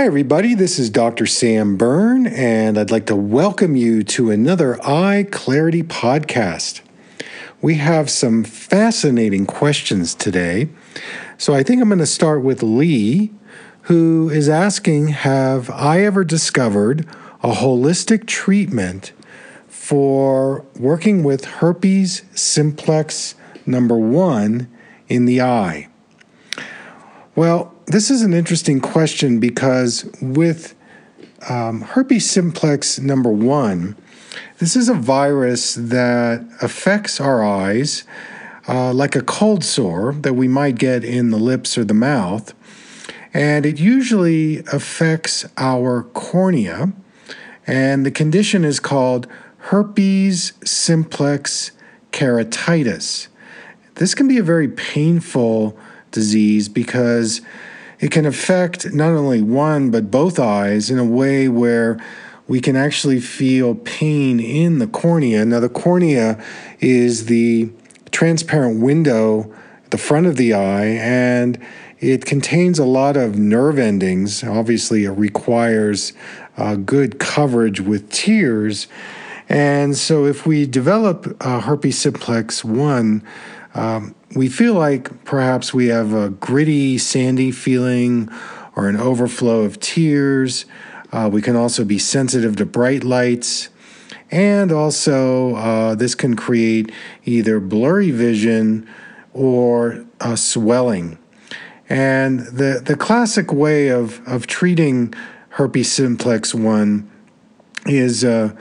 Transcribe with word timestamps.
Hi, 0.00 0.06
everybody. 0.06 0.54
This 0.54 0.78
is 0.78 0.88
Dr. 0.88 1.26
Sam 1.26 1.76
Berne, 1.76 2.26
and 2.26 2.78
I'd 2.78 2.90
like 2.90 3.04
to 3.08 3.14
welcome 3.14 3.76
you 3.76 4.02
to 4.04 4.30
another 4.30 4.82
Eye 4.82 5.26
Clarity 5.30 5.82
podcast. 5.82 6.80
We 7.60 7.74
have 7.74 8.08
some 8.08 8.42
fascinating 8.42 9.44
questions 9.44 10.14
today. 10.14 10.70
So 11.36 11.52
I 11.52 11.62
think 11.62 11.82
I'm 11.82 11.90
going 11.90 11.98
to 11.98 12.06
start 12.06 12.42
with 12.42 12.62
Lee, 12.62 13.30
who 13.82 14.30
is 14.30 14.48
asking 14.48 15.08
Have 15.08 15.68
I 15.68 16.00
ever 16.00 16.24
discovered 16.24 17.06
a 17.42 17.52
holistic 17.52 18.26
treatment 18.26 19.12
for 19.68 20.64
working 20.78 21.22
with 21.22 21.44
herpes 21.44 22.22
simplex 22.34 23.34
number 23.66 23.98
one 23.98 24.66
in 25.10 25.26
the 25.26 25.42
eye? 25.42 25.90
Well, 27.36 27.74
this 27.90 28.10
is 28.10 28.22
an 28.22 28.32
interesting 28.32 28.80
question 28.80 29.40
because 29.40 30.08
with 30.20 30.74
um, 31.48 31.80
herpes 31.80 32.30
simplex 32.30 32.98
number 32.98 33.30
one, 33.30 33.96
this 34.58 34.76
is 34.76 34.88
a 34.88 34.94
virus 34.94 35.74
that 35.74 36.46
affects 36.62 37.20
our 37.20 37.42
eyes 37.42 38.04
uh, 38.68 38.92
like 38.92 39.16
a 39.16 39.22
cold 39.22 39.64
sore 39.64 40.12
that 40.12 40.34
we 40.34 40.46
might 40.46 40.78
get 40.78 41.02
in 41.02 41.30
the 41.30 41.38
lips 41.38 41.76
or 41.76 41.84
the 41.84 41.94
mouth. 41.94 42.54
And 43.34 43.66
it 43.66 43.80
usually 43.80 44.58
affects 44.72 45.46
our 45.56 46.04
cornea. 46.04 46.92
And 47.66 48.06
the 48.06 48.10
condition 48.10 48.64
is 48.64 48.78
called 48.78 49.26
herpes 49.58 50.52
simplex 50.64 51.72
keratitis. 52.12 53.28
This 53.96 54.14
can 54.14 54.28
be 54.28 54.38
a 54.38 54.42
very 54.42 54.68
painful 54.68 55.76
disease 56.10 56.68
because 56.68 57.40
it 58.00 58.10
can 58.10 58.26
affect 58.26 58.92
not 58.92 59.10
only 59.10 59.42
one 59.42 59.90
but 59.90 60.10
both 60.10 60.38
eyes 60.38 60.90
in 60.90 60.98
a 60.98 61.04
way 61.04 61.48
where 61.48 61.98
we 62.48 62.60
can 62.60 62.74
actually 62.74 63.20
feel 63.20 63.76
pain 63.76 64.40
in 64.40 64.80
the 64.80 64.86
cornea. 64.88 65.44
Now, 65.44 65.60
the 65.60 65.68
cornea 65.68 66.42
is 66.80 67.26
the 67.26 67.70
transparent 68.10 68.82
window 68.82 69.54
at 69.84 69.92
the 69.92 69.98
front 69.98 70.26
of 70.26 70.36
the 70.36 70.52
eye, 70.52 70.86
and 70.86 71.64
it 72.00 72.24
contains 72.24 72.80
a 72.80 72.84
lot 72.84 73.16
of 73.16 73.38
nerve 73.38 73.78
endings. 73.78 74.42
Obviously, 74.42 75.04
it 75.04 75.10
requires 75.10 76.12
uh, 76.56 76.74
good 76.74 77.20
coverage 77.20 77.80
with 77.80 78.10
tears. 78.10 78.88
And 79.50 79.96
so, 79.96 80.26
if 80.26 80.46
we 80.46 80.64
develop 80.64 81.36
uh, 81.40 81.60
herpes 81.60 81.98
simplex 81.98 82.64
1, 82.64 83.20
um, 83.74 84.14
we 84.36 84.48
feel 84.48 84.74
like 84.74 85.24
perhaps 85.24 85.74
we 85.74 85.88
have 85.88 86.14
a 86.14 86.30
gritty, 86.30 86.98
sandy 86.98 87.50
feeling 87.50 88.28
or 88.76 88.88
an 88.88 88.96
overflow 88.96 89.62
of 89.62 89.80
tears. 89.80 90.66
Uh, 91.10 91.28
we 91.32 91.42
can 91.42 91.56
also 91.56 91.84
be 91.84 91.98
sensitive 91.98 92.54
to 92.56 92.64
bright 92.64 93.02
lights. 93.02 93.70
And 94.30 94.70
also, 94.70 95.56
uh, 95.56 95.96
this 95.96 96.14
can 96.14 96.36
create 96.36 96.92
either 97.24 97.58
blurry 97.58 98.12
vision 98.12 98.88
or 99.32 100.06
uh, 100.20 100.36
swelling. 100.36 101.18
And 101.88 102.38
the, 102.38 102.80
the 102.84 102.94
classic 102.94 103.52
way 103.52 103.88
of, 103.88 104.24
of 104.28 104.46
treating 104.46 105.12
herpes 105.48 105.90
simplex 105.90 106.54
1 106.54 107.10
is, 107.86 108.22
uh, 108.22 108.54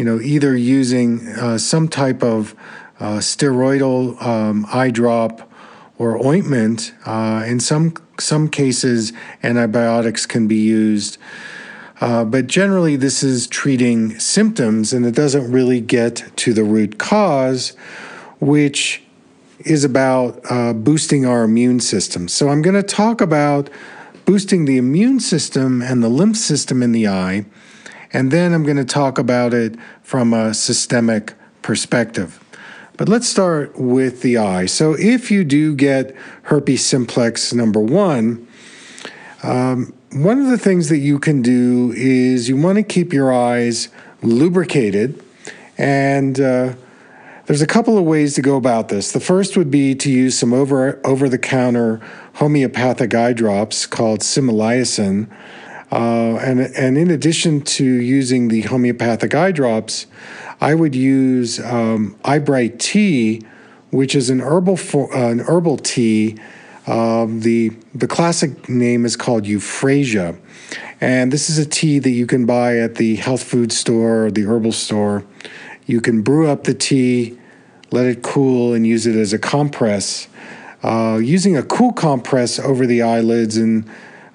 you 0.00 0.06
know, 0.06 0.18
either 0.18 0.56
using 0.56 1.28
uh, 1.28 1.58
some 1.58 1.86
type 1.86 2.22
of 2.22 2.54
uh, 3.00 3.18
steroidal 3.18 4.18
um, 4.22 4.64
eye 4.72 4.88
drop 4.88 5.52
or 5.98 6.16
ointment. 6.26 6.94
Uh, 7.04 7.44
in 7.46 7.60
some 7.60 7.92
some 8.18 8.48
cases, 8.48 9.12
antibiotics 9.42 10.24
can 10.24 10.48
be 10.48 10.56
used. 10.56 11.18
Uh, 12.00 12.24
but 12.24 12.46
generally, 12.46 12.96
this 12.96 13.22
is 13.22 13.46
treating 13.46 14.18
symptoms 14.18 14.94
and 14.94 15.04
it 15.04 15.14
doesn't 15.14 15.52
really 15.52 15.82
get 15.82 16.32
to 16.36 16.54
the 16.54 16.64
root 16.64 16.96
cause, 16.96 17.76
which 18.38 19.02
is 19.66 19.84
about 19.84 20.40
uh, 20.48 20.72
boosting 20.72 21.26
our 21.26 21.44
immune 21.44 21.78
system. 21.78 22.26
So, 22.26 22.48
I'm 22.48 22.62
going 22.62 22.74
to 22.74 22.82
talk 22.82 23.20
about 23.20 23.68
boosting 24.24 24.64
the 24.64 24.78
immune 24.78 25.20
system 25.20 25.82
and 25.82 26.02
the 26.02 26.08
lymph 26.08 26.38
system 26.38 26.82
in 26.82 26.92
the 26.92 27.06
eye, 27.06 27.44
and 28.12 28.30
then 28.30 28.52
I'm 28.52 28.64
going 28.64 28.76
to 28.76 28.84
talk 28.84 29.18
about 29.18 29.54
it 29.54 29.76
from 30.02 30.32
a 30.32 30.54
systemic 30.54 31.34
perspective. 31.62 32.42
But 32.96 33.08
let's 33.08 33.28
start 33.28 33.78
with 33.78 34.22
the 34.22 34.36
eye. 34.36 34.66
So, 34.66 34.94
if 34.98 35.30
you 35.30 35.44
do 35.44 35.74
get 35.74 36.14
herpes 36.42 36.84
simplex 36.84 37.52
number 37.54 37.80
one, 37.80 38.46
um, 39.42 39.94
one 40.12 40.40
of 40.40 40.48
the 40.48 40.58
things 40.58 40.88
that 40.88 40.98
you 40.98 41.18
can 41.18 41.40
do 41.40 41.94
is 41.96 42.48
you 42.48 42.56
want 42.56 42.76
to 42.76 42.82
keep 42.82 43.12
your 43.12 43.32
eyes 43.32 43.88
lubricated. 44.22 45.22
And 45.78 46.38
uh, 46.38 46.74
there's 47.46 47.62
a 47.62 47.66
couple 47.66 47.96
of 47.96 48.04
ways 48.04 48.34
to 48.34 48.42
go 48.42 48.56
about 48.56 48.88
this. 48.88 49.12
The 49.12 49.20
first 49.20 49.56
would 49.56 49.70
be 49.70 49.94
to 49.94 50.10
use 50.10 50.38
some 50.38 50.52
over 50.52 51.00
over 51.04 51.28
the 51.28 51.38
counter 51.38 52.00
homeopathic 52.34 53.14
eye 53.14 53.32
drops 53.32 53.86
called 53.86 54.20
Similasan. 54.20 55.28
Uh, 55.90 56.36
and, 56.36 56.60
and 56.60 56.96
in 56.96 57.10
addition 57.10 57.60
to 57.62 57.84
using 57.84 58.48
the 58.48 58.62
homeopathic 58.62 59.34
eye 59.34 59.50
drops, 59.50 60.06
I 60.60 60.74
would 60.74 60.94
use 60.94 61.58
um, 61.60 62.16
Eyebright 62.24 62.78
tea, 62.78 63.42
which 63.90 64.14
is 64.14 64.30
an 64.30 64.40
herbal 64.40 64.76
for, 64.76 65.12
uh, 65.14 65.30
an 65.30 65.40
herbal 65.40 65.78
tea. 65.78 66.36
Um, 66.86 67.40
the 67.40 67.72
the 67.94 68.06
classic 68.06 68.68
name 68.68 69.04
is 69.04 69.14
called 69.14 69.44
Euphrasia, 69.44 70.38
and 71.00 71.32
this 71.32 71.50
is 71.50 71.58
a 71.58 71.66
tea 71.66 71.98
that 71.98 72.10
you 72.10 72.26
can 72.26 72.46
buy 72.46 72.78
at 72.78 72.96
the 72.96 73.16
health 73.16 73.42
food 73.42 73.70
store 73.70 74.26
or 74.26 74.30
the 74.30 74.42
herbal 74.42 74.72
store. 74.72 75.24
You 75.86 76.00
can 76.00 76.22
brew 76.22 76.48
up 76.48 76.64
the 76.64 76.74
tea, 76.74 77.38
let 77.90 78.06
it 78.06 78.22
cool, 78.22 78.72
and 78.72 78.86
use 78.86 79.06
it 79.06 79.16
as 79.16 79.32
a 79.32 79.38
compress. 79.38 80.28
Uh, 80.82 81.20
using 81.22 81.56
a 81.56 81.62
cool 81.62 81.92
compress 81.92 82.58
over 82.58 82.86
the 82.86 83.02
eyelids, 83.02 83.56
and 83.56 83.88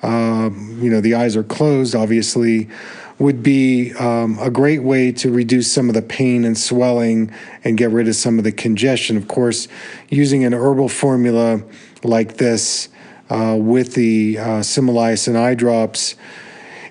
uh, 0.05 0.49
you 0.81 0.89
know 0.89 1.01
the 1.01 1.15
eyes 1.15 1.35
are 1.35 1.43
closed, 1.43 1.95
obviously 1.95 2.69
would 3.17 3.41
be 3.41 3.93
um, 3.93 4.37
a 4.39 4.49
great 4.49 4.83
way 4.83 5.09
to 5.09 5.31
reduce 5.31 5.71
some 5.71 5.87
of 5.87 5.95
the 5.95 6.01
pain 6.01 6.43
and 6.43 6.57
swelling 6.57 7.31
and 7.63 7.77
get 7.77 7.89
rid 7.89 8.07
of 8.07 8.15
some 8.15 8.37
of 8.37 8.43
the 8.43 8.51
congestion. 8.51 9.15
Of 9.15 9.27
course, 9.27 9.67
using 10.09 10.43
an 10.43 10.53
herbal 10.53 10.89
formula 10.89 11.63
like 12.03 12.35
this 12.37 12.89
uh, 13.29 13.57
with 13.59 13.93
the 13.93 14.37
uh, 14.37 14.63
eye 14.63 15.55
drops 15.55 16.15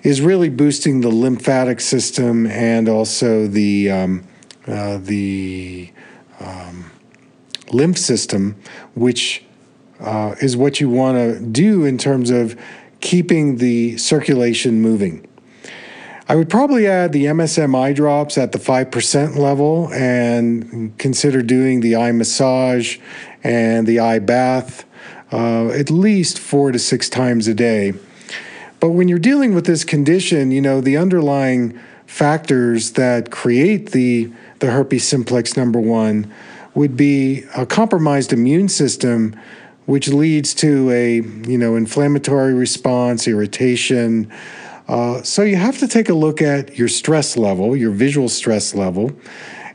is 0.03 0.21
really 0.21 0.49
boosting 0.49 1.01
the 1.01 1.09
lymphatic 1.09 1.79
system 1.79 2.47
and 2.47 2.89
also 2.89 3.47
the 3.47 3.91
um, 3.91 4.23
uh, 4.67 4.97
the 4.97 5.91
um, 6.39 6.91
lymph 7.71 7.97
system, 7.97 8.55
which 8.95 9.43
uh, 9.99 10.35
is 10.41 10.57
what 10.57 10.79
you 10.79 10.89
want 10.89 11.17
to 11.17 11.39
do 11.39 11.85
in 11.85 11.97
terms 11.97 12.29
of 12.29 12.59
keeping 13.05 13.57
the 13.57 13.95
circulation 13.97 14.81
moving. 14.81 15.23
I 16.27 16.35
would 16.35 16.49
probably 16.49 16.87
add 16.87 17.13
the 17.13 17.25
MSM 17.25 17.75
eye 17.79 17.93
drops 17.93 18.35
at 18.35 18.51
the 18.51 18.57
5% 18.57 19.35
level 19.35 19.93
and 19.93 20.97
consider 20.97 21.43
doing 21.43 21.81
the 21.81 21.95
eye 21.95 22.11
massage 22.11 22.97
and 23.43 23.85
the 23.85 23.99
eye 23.99 24.17
bath 24.17 24.85
uh, 25.31 25.69
at 25.69 25.91
least 25.91 26.39
four 26.39 26.71
to 26.71 26.79
six 26.79 27.07
times 27.07 27.47
a 27.47 27.53
day. 27.53 27.93
But 28.79 28.89
when 28.89 29.07
you're 29.07 29.19
dealing 29.19 29.53
with 29.53 29.67
this 29.67 29.83
condition, 29.83 30.49
you 30.49 30.61
know, 30.61 30.81
the 30.81 30.97
underlying 30.97 31.79
factors 32.07 32.93
that 32.93 33.29
create 33.29 33.91
the, 33.91 34.31
the 34.59 34.71
herpes 34.71 35.07
simplex 35.07 35.55
number 35.55 35.79
one 35.79 36.33
would 36.73 36.97
be 36.97 37.43
a 37.55 37.67
compromised 37.67 38.33
immune 38.33 38.67
system 38.67 39.39
which 39.85 40.07
leads 40.07 40.53
to 40.53 40.89
a 40.91 41.15
you 41.47 41.57
know 41.57 41.75
inflammatory 41.75 42.53
response 42.53 43.27
irritation 43.27 44.31
uh, 44.87 45.23
so 45.23 45.41
you 45.41 45.55
have 45.55 45.79
to 45.79 45.87
take 45.87 46.09
a 46.09 46.13
look 46.13 46.41
at 46.41 46.77
your 46.77 46.87
stress 46.87 47.37
level, 47.37 47.75
your 47.75 47.91
visual 47.91 48.29
stress 48.29 48.75
level, 48.75 49.11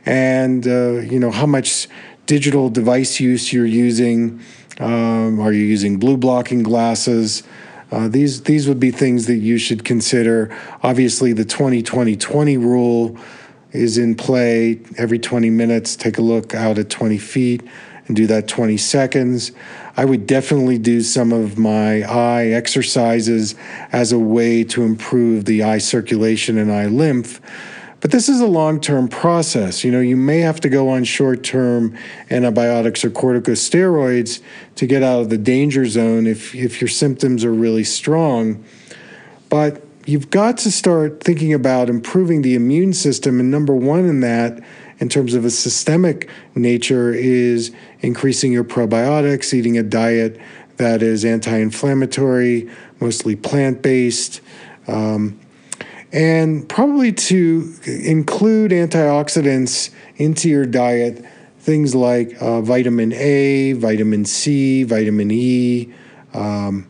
and 0.05 0.65
uh, 0.67 0.99
you 0.99 1.19
know 1.19 1.31
how 1.31 1.45
much 1.45 1.87
digital 2.25 2.69
device 2.69 3.19
use 3.19 3.51
you're 3.51 3.65
using. 3.65 4.39
Um, 4.79 5.39
are 5.39 5.51
you 5.51 5.65
using 5.65 5.99
blue 5.99 6.15
blocking 6.15 6.63
glasses? 6.63 7.43
Uh, 7.91 8.07
these 8.07 8.43
these 8.43 8.69
would 8.69 8.79
be 8.79 8.89
things 8.89 9.25
that 9.25 9.35
you 9.35 9.57
should 9.57 9.83
consider. 9.83 10.55
Obviously, 10.81 11.33
the 11.33 11.43
20-20-20 11.43 12.57
rule 12.57 13.17
is 13.73 13.97
in 13.97 14.15
play. 14.15 14.79
Every 14.97 15.19
20 15.19 15.49
minutes, 15.49 15.97
take 15.97 16.19
a 16.19 16.21
look 16.21 16.55
out 16.55 16.77
at 16.77 16.89
20 16.89 17.17
feet 17.17 17.63
and 18.07 18.15
do 18.15 18.27
that 18.27 18.47
20 18.47 18.77
seconds. 18.77 19.51
I 19.97 20.05
would 20.05 20.25
definitely 20.25 20.77
do 20.77 21.01
some 21.01 21.33
of 21.33 21.57
my 21.57 22.03
eye 22.03 22.47
exercises 22.47 23.55
as 23.91 24.11
a 24.11 24.19
way 24.19 24.63
to 24.65 24.83
improve 24.83 25.45
the 25.45 25.63
eye 25.63 25.79
circulation 25.79 26.57
and 26.57 26.71
eye 26.71 26.87
lymph. 26.87 27.41
But 27.99 28.09
this 28.09 28.27
is 28.29 28.41
a 28.41 28.47
long 28.47 28.81
term 28.81 29.07
process. 29.07 29.83
You 29.83 29.91
know, 29.91 29.99
you 29.99 30.17
may 30.17 30.39
have 30.39 30.59
to 30.61 30.69
go 30.69 30.89
on 30.89 31.03
short 31.03 31.43
term 31.43 31.95
antibiotics 32.31 33.05
or 33.05 33.11
corticosteroids 33.11 34.41
to 34.75 34.87
get 34.87 35.03
out 35.03 35.21
of 35.21 35.29
the 35.29 35.37
danger 35.37 35.85
zone 35.85 36.25
if, 36.25 36.55
if 36.55 36.81
your 36.81 36.87
symptoms 36.87 37.45
are 37.45 37.53
really 37.53 37.83
strong. 37.83 38.63
But 39.49 39.85
you've 40.05 40.31
got 40.31 40.57
to 40.59 40.71
start 40.71 41.23
thinking 41.23 41.53
about 41.53 41.89
improving 41.89 42.41
the 42.41 42.55
immune 42.55 42.93
system. 42.93 43.39
And 43.39 43.51
number 43.51 43.75
one 43.75 44.05
in 44.05 44.21
that, 44.21 44.63
in 45.01 45.09
terms 45.09 45.33
of 45.33 45.43
a 45.43 45.49
systemic 45.49 46.29
nature, 46.55 47.11
is 47.11 47.71
increasing 47.99 48.53
your 48.53 48.63
probiotics, 48.63 49.53
eating 49.53 49.77
a 49.77 49.83
diet 49.83 50.39
that 50.77 51.01
is 51.01 51.25
anti 51.25 51.57
inflammatory, 51.57 52.69
mostly 52.99 53.35
plant 53.35 53.81
based. 53.81 54.41
Um, 54.87 55.39
and 56.13 56.67
probably 56.67 57.11
to 57.13 57.73
include 57.85 58.71
antioxidants 58.71 59.91
into 60.17 60.49
your 60.49 60.65
diet, 60.65 61.25
things 61.59 61.95
like 61.95 62.39
uh, 62.41 62.61
vitamin 62.61 63.13
A, 63.13 63.73
vitamin 63.73 64.25
C, 64.25 64.83
vitamin 64.83 65.31
E, 65.31 65.93
um, 66.33 66.87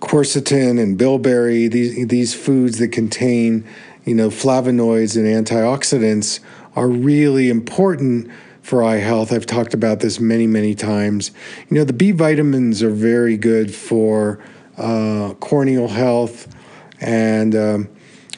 quercetin 0.00 0.82
and 0.82 0.98
bilberry, 0.98 1.68
these 1.68 2.08
these 2.08 2.34
foods 2.34 2.78
that 2.78 2.88
contain, 2.88 3.64
you 4.04 4.14
know, 4.14 4.28
flavonoids 4.28 5.16
and 5.16 5.26
antioxidants 5.46 6.40
are 6.74 6.88
really 6.88 7.48
important 7.48 8.30
for 8.62 8.82
eye 8.82 8.96
health. 8.96 9.32
I've 9.32 9.46
talked 9.46 9.74
about 9.74 10.00
this 10.00 10.20
many, 10.20 10.46
many 10.46 10.74
times. 10.74 11.30
You 11.68 11.76
know, 11.76 11.84
the 11.84 11.92
B 11.92 12.12
vitamins 12.12 12.82
are 12.82 12.90
very 12.90 13.36
good 13.36 13.74
for 13.74 14.42
uh, 14.76 15.34
corneal 15.40 15.88
health, 15.88 16.54
and 17.00 17.54
um, 17.54 17.88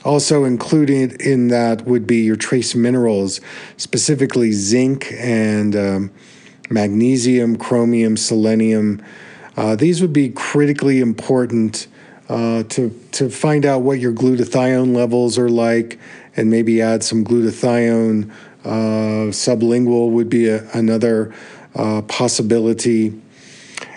also 0.05 0.45
included 0.45 1.21
in 1.21 1.49
that 1.49 1.83
would 1.83 2.07
be 2.07 2.23
your 2.23 2.37
trace 2.37 2.75
minerals, 2.75 3.41
specifically 3.77 4.53
zinc 4.53 5.13
and 5.13 5.77
um, 5.77 6.11
magnesium, 6.71 7.57
chromium, 7.57 8.17
selenium 8.17 9.03
uh, 9.57 9.77
these 9.77 10.01
would 10.01 10.13
be 10.13 10.31
critically 10.31 11.01
important 11.01 11.87
uh, 12.29 12.63
to 12.65 12.91
to 13.13 13.29
find 13.31 13.65
out 13.65 13.83
what 13.83 13.99
your 13.99 14.13
glutathione 14.13 14.95
levels 14.95 15.39
are 15.39 15.49
like, 15.49 15.99
and 16.37 16.51
maybe 16.51 16.81
add 16.81 17.03
some 17.03 17.25
glutathione. 17.25 18.31
Uh, 18.65 19.31
sublingual 19.31 20.11
would 20.11 20.31
be 20.31 20.49
a, 20.49 20.67
another 20.73 21.35
uh, 21.75 22.01
possibility. 22.03 23.13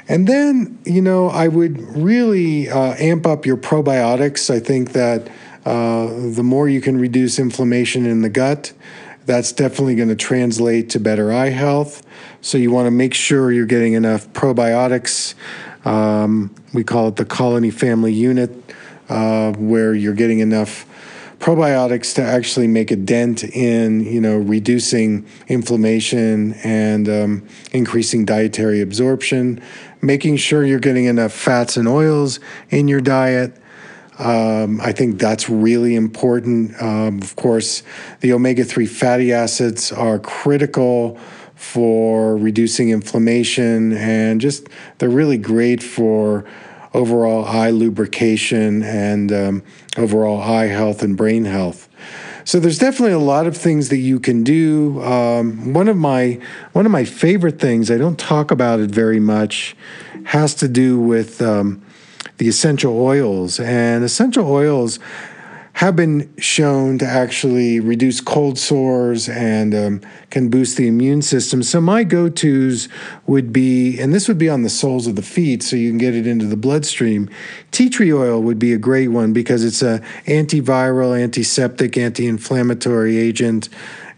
And 0.10 0.28
then, 0.28 0.78
you 0.86 1.02
know, 1.02 1.28
I 1.28 1.48
would 1.48 1.80
really 1.96 2.70
uh, 2.70 2.96
amp 2.98 3.26
up 3.26 3.46
your 3.46 3.58
probiotics. 3.58 4.50
I 4.50 4.60
think 4.60 4.94
that 4.94 5.28
uh, 5.66 6.08
the 6.32 6.44
more 6.44 6.70
you 6.70 6.80
can 6.80 6.98
reduce 6.98 7.40
inflammation 7.40 8.06
in 8.06 8.22
the 8.22 8.30
gut, 8.30 8.74
that's 9.26 9.52
definitely 9.52 9.96
going 9.96 10.08
to 10.08 10.16
translate 10.16 10.90
to 10.92 11.00
better 11.00 11.34
eye 11.34 11.50
health. 11.50 12.06
So 12.40 12.58
you 12.58 12.72
want 12.72 12.88
to 12.88 12.92
make 12.92 13.14
sure 13.14 13.52
you're 13.52 13.66
getting 13.66 13.94
enough 13.94 14.28
probiotics. 14.30 15.34
Um, 15.88 16.54
we 16.74 16.84
call 16.84 17.08
it 17.08 17.16
the 17.16 17.26
colony 17.26 17.72
family 17.72 18.12
unit, 18.12 18.52
uh, 19.08 19.54
where 19.54 19.94
you're 19.94 20.14
getting 20.14 20.40
enough 20.40 20.86
probiotics 21.40 22.14
to 22.16 22.22
actually 22.22 22.68
make 22.68 22.92
a 22.92 22.96
dent 22.96 23.44
in, 23.44 24.02
you 24.02 24.20
know, 24.20 24.38
reducing 24.38 25.26
inflammation 25.48 26.54
and 26.64 27.08
um, 27.08 27.48
increasing 27.72 28.26
dietary 28.26 28.82
absorption. 28.82 29.62
Making 30.02 30.36
sure 30.38 30.66
you're 30.66 30.80
getting 30.80 31.06
enough 31.06 31.32
fats 31.32 31.78
and 31.78 31.88
oils 31.88 32.40
in 32.70 32.90
your 32.90 33.02
diet. 33.02 33.56
Um, 34.20 34.82
I 34.82 34.92
think 34.92 35.20
that's 35.20 35.48
really 35.48 35.96
important. 35.96 36.82
Um, 36.82 37.22
of 37.22 37.36
course, 37.36 37.84
the 38.20 38.34
omega 38.34 38.66
3 38.66 38.88
fatty 38.88 39.32
acids 39.32 39.92
are 39.92 40.20
critical 40.20 41.18
for 41.58 42.38
reducing 42.38 42.90
inflammation 42.90 43.92
and 43.94 44.40
just 44.40 44.68
they're 45.00 45.10
really 45.10 45.38
great 45.38 45.82
for 45.82 46.46
overall 46.94 47.46
eye 47.46 47.72
lubrication 47.72 48.84
and 48.84 49.32
um, 49.32 49.64
overall 49.98 50.40
eye 50.40 50.68
health 50.68 51.02
and 51.02 51.18
brain 51.18 51.46
health. 51.46 51.90
So 52.46 52.60
there's 52.60 52.80
definitely 52.80 53.14
a 53.14 53.20
lot 53.20 53.46
of 53.46 53.58
things 53.58 53.90
that 53.90 53.98
you 53.98 54.20
can 54.20 54.44
do. 54.44 55.02
Um, 55.02 55.74
one 55.74 55.90
of 55.90 55.98
my 55.98 56.40
one 56.72 56.86
of 56.86 56.92
my 56.92 57.04
favorite 57.04 57.60
things 57.60 57.92
I 57.92 57.98
don't 57.98 58.18
talk 58.18 58.52
about 58.52 58.80
it 58.80 58.90
very 58.90 59.20
much 59.20 59.76
has 60.26 60.56
to 60.56 60.68
do 60.68 61.00
with 61.00 61.42
um, 61.42 61.84
the 62.38 62.48
essential 62.48 63.02
oils 63.02 63.60
and 63.60 64.04
essential 64.04 64.50
oils 64.50 65.00
have 65.78 65.96
been 65.96 66.28
shown 66.40 66.98
to 66.98 67.06
actually 67.06 67.80
reduce 67.80 68.20
cold 68.20 68.58
sores 68.58 69.30
and 69.30 69.76
um, 69.76 70.02
can 70.32 70.50
boost 70.50 70.76
the 70.76 70.88
immune 70.88 71.22
system. 71.22 71.62
So 71.62 71.80
my 71.80 72.04
go-tos 72.04 72.90
would 73.28 73.54
be, 73.54 74.00
and 74.00 74.12
this 74.12 74.28
would 74.28 74.40
be 74.40 74.50
on 74.50 74.64
the 74.64 74.72
soles 74.72 75.06
of 75.06 75.16
the 75.16 75.22
feet, 75.22 75.62
so 75.62 75.76
you 75.76 75.92
can 75.92 76.00
get 76.00 76.16
it 76.16 76.26
into 76.26 76.48
the 76.48 76.58
bloodstream. 76.58 77.30
Tea 77.70 77.92
tree 77.92 78.12
oil 78.12 78.42
would 78.42 78.58
be 78.58 78.74
a 78.74 78.80
great 78.80 79.10
one 79.10 79.34
because 79.34 79.64
it's 79.64 79.84
a 79.84 80.00
antiviral, 80.26 81.16
antiseptic, 81.16 81.96
anti-inflammatory 81.96 83.16
agent, 83.16 83.70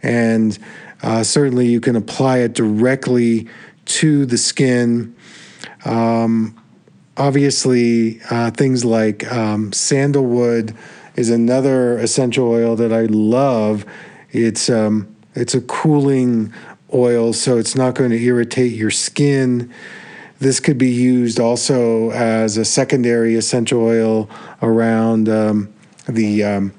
and 0.01 0.57
uh, 1.03 1.23
certainly 1.23 1.67
you 1.67 1.81
can 1.81 1.97
apply 1.97 2.37
it 2.37 2.53
directly 2.53 3.49
to 3.83 4.25
the 4.25 4.37
skin. 4.37 5.13
Um, 5.83 6.57
obviously, 7.17 8.21
uh, 8.31 8.51
things 8.51 8.85
like 8.85 9.29
um, 9.29 9.73
sandalwood 9.73 10.73
is 11.19 11.29
another 11.29 11.97
essential 11.97 12.49
oil 12.49 12.77
that 12.77 12.93
I 12.93 13.01
love. 13.01 13.85
It's 14.31 14.69
um, 14.69 15.13
it's 15.35 15.53
a 15.53 15.59
cooling 15.59 16.53
oil, 16.93 17.33
so 17.33 17.57
it's 17.57 17.75
not 17.75 17.93
going 17.93 18.11
to 18.11 18.23
irritate 18.23 18.71
your 18.71 18.89
skin. 18.89 19.69
This 20.39 20.61
could 20.61 20.77
be 20.77 20.87
used 20.89 21.37
also 21.37 22.11
as 22.11 22.55
a 22.55 22.63
secondary 22.63 23.35
essential 23.35 23.81
oil 23.81 24.29
around 24.61 25.27
um, 25.27 25.73
the. 26.07 26.45
Um, 26.45 26.73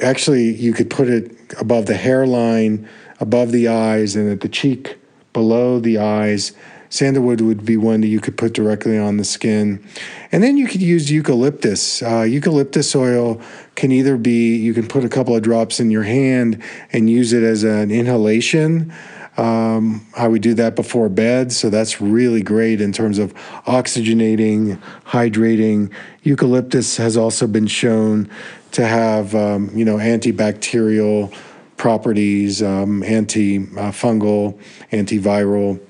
actually, 0.00 0.54
you 0.54 0.72
could 0.72 0.88
put 0.88 1.08
it 1.08 1.36
above 1.58 1.86
the 1.86 1.96
hairline, 1.96 2.88
above 3.18 3.50
the 3.50 3.66
eyes, 3.66 4.14
and 4.14 4.30
at 4.30 4.40
the 4.42 4.48
cheek 4.48 4.98
below 5.32 5.80
the 5.80 5.98
eyes 5.98 6.52
Sandalwood 6.92 7.40
would 7.40 7.64
be 7.64 7.78
one 7.78 8.02
that 8.02 8.08
you 8.08 8.20
could 8.20 8.36
put 8.36 8.52
directly 8.52 8.98
on 8.98 9.16
the 9.16 9.24
skin. 9.24 9.82
And 10.30 10.42
then 10.42 10.58
you 10.58 10.66
could 10.66 10.82
use 10.82 11.10
eucalyptus. 11.10 12.02
Uh, 12.02 12.20
eucalyptus 12.20 12.94
oil 12.94 13.40
can 13.76 13.90
either 13.90 14.18
be, 14.18 14.56
you 14.56 14.74
can 14.74 14.86
put 14.86 15.02
a 15.02 15.08
couple 15.08 15.34
of 15.34 15.42
drops 15.42 15.80
in 15.80 15.90
your 15.90 16.02
hand 16.02 16.62
and 16.92 17.08
use 17.08 17.32
it 17.32 17.42
as 17.42 17.64
an 17.64 17.90
inhalation. 17.90 18.92
Um, 19.38 20.06
I 20.18 20.28
would 20.28 20.42
do 20.42 20.52
that 20.52 20.76
before 20.76 21.08
bed, 21.08 21.50
so 21.50 21.70
that's 21.70 22.02
really 22.02 22.42
great 22.42 22.82
in 22.82 22.92
terms 22.92 23.18
of 23.18 23.32
oxygenating, 23.64 24.78
hydrating. 25.06 25.90
Eucalyptus 26.24 26.98
has 26.98 27.16
also 27.16 27.46
been 27.46 27.68
shown 27.68 28.28
to 28.72 28.86
have, 28.86 29.34
um, 29.34 29.70
you 29.74 29.86
know, 29.86 29.96
antibacterial 29.96 31.34
properties, 31.78 32.62
um, 32.62 33.00
antifungal, 33.00 34.60
antiviral. 34.92 35.80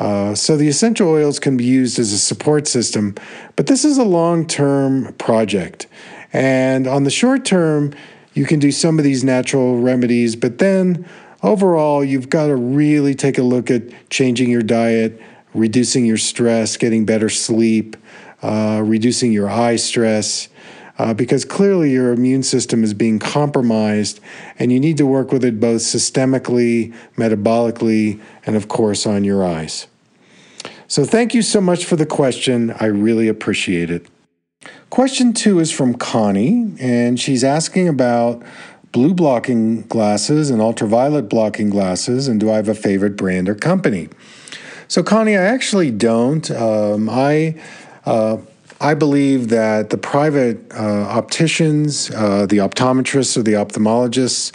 Uh, 0.00 0.34
so 0.34 0.56
the 0.56 0.66
essential 0.66 1.10
oils 1.10 1.38
can 1.38 1.58
be 1.58 1.64
used 1.64 1.98
as 1.98 2.10
a 2.12 2.18
support 2.18 2.66
system, 2.66 3.14
but 3.54 3.66
this 3.66 3.84
is 3.84 3.98
a 3.98 4.04
long 4.04 4.46
term 4.46 5.12
project. 5.14 5.86
And 6.32 6.86
on 6.86 7.04
the 7.04 7.10
short 7.10 7.44
term, 7.44 7.92
you 8.32 8.46
can 8.46 8.58
do 8.58 8.72
some 8.72 8.98
of 8.98 9.04
these 9.04 9.22
natural 9.22 9.78
remedies, 9.78 10.36
but 10.36 10.58
then 10.58 11.06
overall, 11.42 12.02
you've 12.02 12.30
got 12.30 12.46
to 12.46 12.56
really 12.56 13.14
take 13.14 13.36
a 13.36 13.42
look 13.42 13.70
at 13.70 13.82
changing 14.08 14.48
your 14.48 14.62
diet, 14.62 15.20
reducing 15.52 16.06
your 16.06 16.16
stress, 16.16 16.78
getting 16.78 17.04
better 17.04 17.28
sleep, 17.28 17.96
uh, 18.42 18.80
reducing 18.82 19.32
your 19.32 19.50
eye 19.50 19.76
stress. 19.76 20.48
Uh, 21.00 21.14
because 21.14 21.46
clearly 21.46 21.90
your 21.90 22.12
immune 22.12 22.42
system 22.42 22.84
is 22.84 22.92
being 22.92 23.18
compromised, 23.18 24.20
and 24.58 24.70
you 24.70 24.78
need 24.78 24.98
to 24.98 25.06
work 25.06 25.32
with 25.32 25.42
it 25.42 25.58
both 25.58 25.80
systemically, 25.80 26.92
metabolically, 27.16 28.20
and 28.44 28.54
of 28.54 28.68
course 28.68 29.06
on 29.06 29.24
your 29.24 29.42
eyes. 29.42 29.86
So 30.88 31.06
thank 31.06 31.32
you 31.32 31.40
so 31.40 31.58
much 31.58 31.86
for 31.86 31.96
the 31.96 32.04
question. 32.04 32.74
I 32.78 32.84
really 32.84 33.28
appreciate 33.28 33.88
it. 33.90 34.08
Question 34.90 35.32
two 35.32 35.58
is 35.58 35.72
from 35.72 35.94
Connie, 35.94 36.74
and 36.78 37.18
she's 37.18 37.44
asking 37.44 37.88
about 37.88 38.42
blue 38.92 39.14
blocking 39.14 39.84
glasses 39.84 40.50
and 40.50 40.60
ultraviolet 40.60 41.30
blocking 41.30 41.70
glasses, 41.70 42.28
and 42.28 42.38
do 42.38 42.50
I 42.50 42.56
have 42.56 42.68
a 42.68 42.74
favorite 42.74 43.16
brand 43.16 43.48
or 43.48 43.54
company? 43.54 44.10
So, 44.86 45.02
Connie, 45.02 45.34
I 45.34 45.44
actually 45.44 45.92
don't. 45.92 46.50
Um, 46.50 47.08
I 47.08 47.58
uh, 48.04 48.36
I 48.82 48.94
believe 48.94 49.48
that 49.48 49.90
the 49.90 49.98
private 49.98 50.72
uh, 50.72 51.06
opticians, 51.10 52.10
uh, 52.10 52.46
the 52.46 52.58
optometrists, 52.58 53.36
or 53.36 53.42
the 53.42 53.52
ophthalmologists 53.52 54.52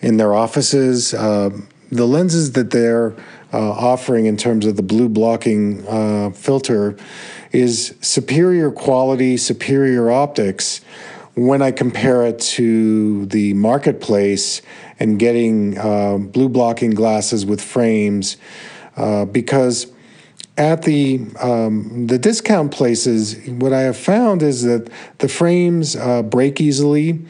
in 0.00 0.16
their 0.16 0.34
offices, 0.34 1.14
uh, 1.14 1.50
the 1.92 2.04
lenses 2.04 2.52
that 2.52 2.72
they're 2.72 3.14
uh, 3.52 3.70
offering 3.70 4.26
in 4.26 4.36
terms 4.36 4.66
of 4.66 4.74
the 4.74 4.82
blue 4.82 5.08
blocking 5.08 5.86
uh, 5.86 6.30
filter 6.30 6.96
is 7.52 7.94
superior 8.00 8.72
quality, 8.72 9.36
superior 9.36 10.10
optics 10.10 10.80
when 11.36 11.62
I 11.62 11.70
compare 11.70 12.26
it 12.26 12.40
to 12.40 13.26
the 13.26 13.54
marketplace 13.54 14.60
and 14.98 15.20
getting 15.20 15.78
uh, 15.78 16.18
blue 16.18 16.48
blocking 16.48 16.90
glasses 16.90 17.46
with 17.46 17.62
frames 17.62 18.38
because 19.30 19.86
at 20.58 20.82
the 20.82 21.20
um, 21.40 22.08
the 22.08 22.18
discount 22.18 22.72
places, 22.72 23.38
what 23.48 23.72
I 23.72 23.82
have 23.82 23.96
found 23.96 24.42
is 24.42 24.64
that 24.64 24.90
the 25.18 25.28
frames 25.28 25.94
uh, 25.94 26.22
break 26.22 26.60
easily, 26.60 27.20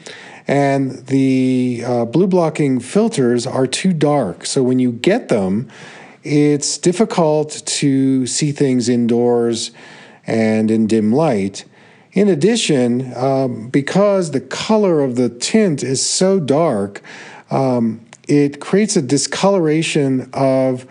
and 0.49 1.07
the 1.07 1.83
uh, 1.87 2.05
blue 2.07 2.27
blocking 2.27 2.81
filters 2.81 3.47
are 3.47 3.67
too 3.67 3.93
dark. 3.93 4.47
So 4.47 4.63
when 4.63 4.79
you 4.79 4.93
get 4.93 5.29
them, 5.29 5.69
it's 6.25 6.79
difficult 6.79 7.63
to 7.67 8.27
see 8.27 8.51
things 8.51 8.89
indoors 8.89 9.73
and 10.27 10.71
in 10.71 10.87
dim 10.87 11.13
light. 11.13 11.65
In 12.13 12.29
addition, 12.29 13.15
um, 13.15 13.69
because 13.69 14.31
the 14.31 14.41
color 14.41 15.03
of 15.03 15.17
the 15.17 15.29
tint 15.29 15.83
is 15.83 16.05
so 16.05 16.41
dark, 16.41 17.03
um, 17.51 18.01
it 18.27 18.59
creates 18.61 18.97
a 18.97 19.03
discoloration 19.03 20.31
of 20.33 20.87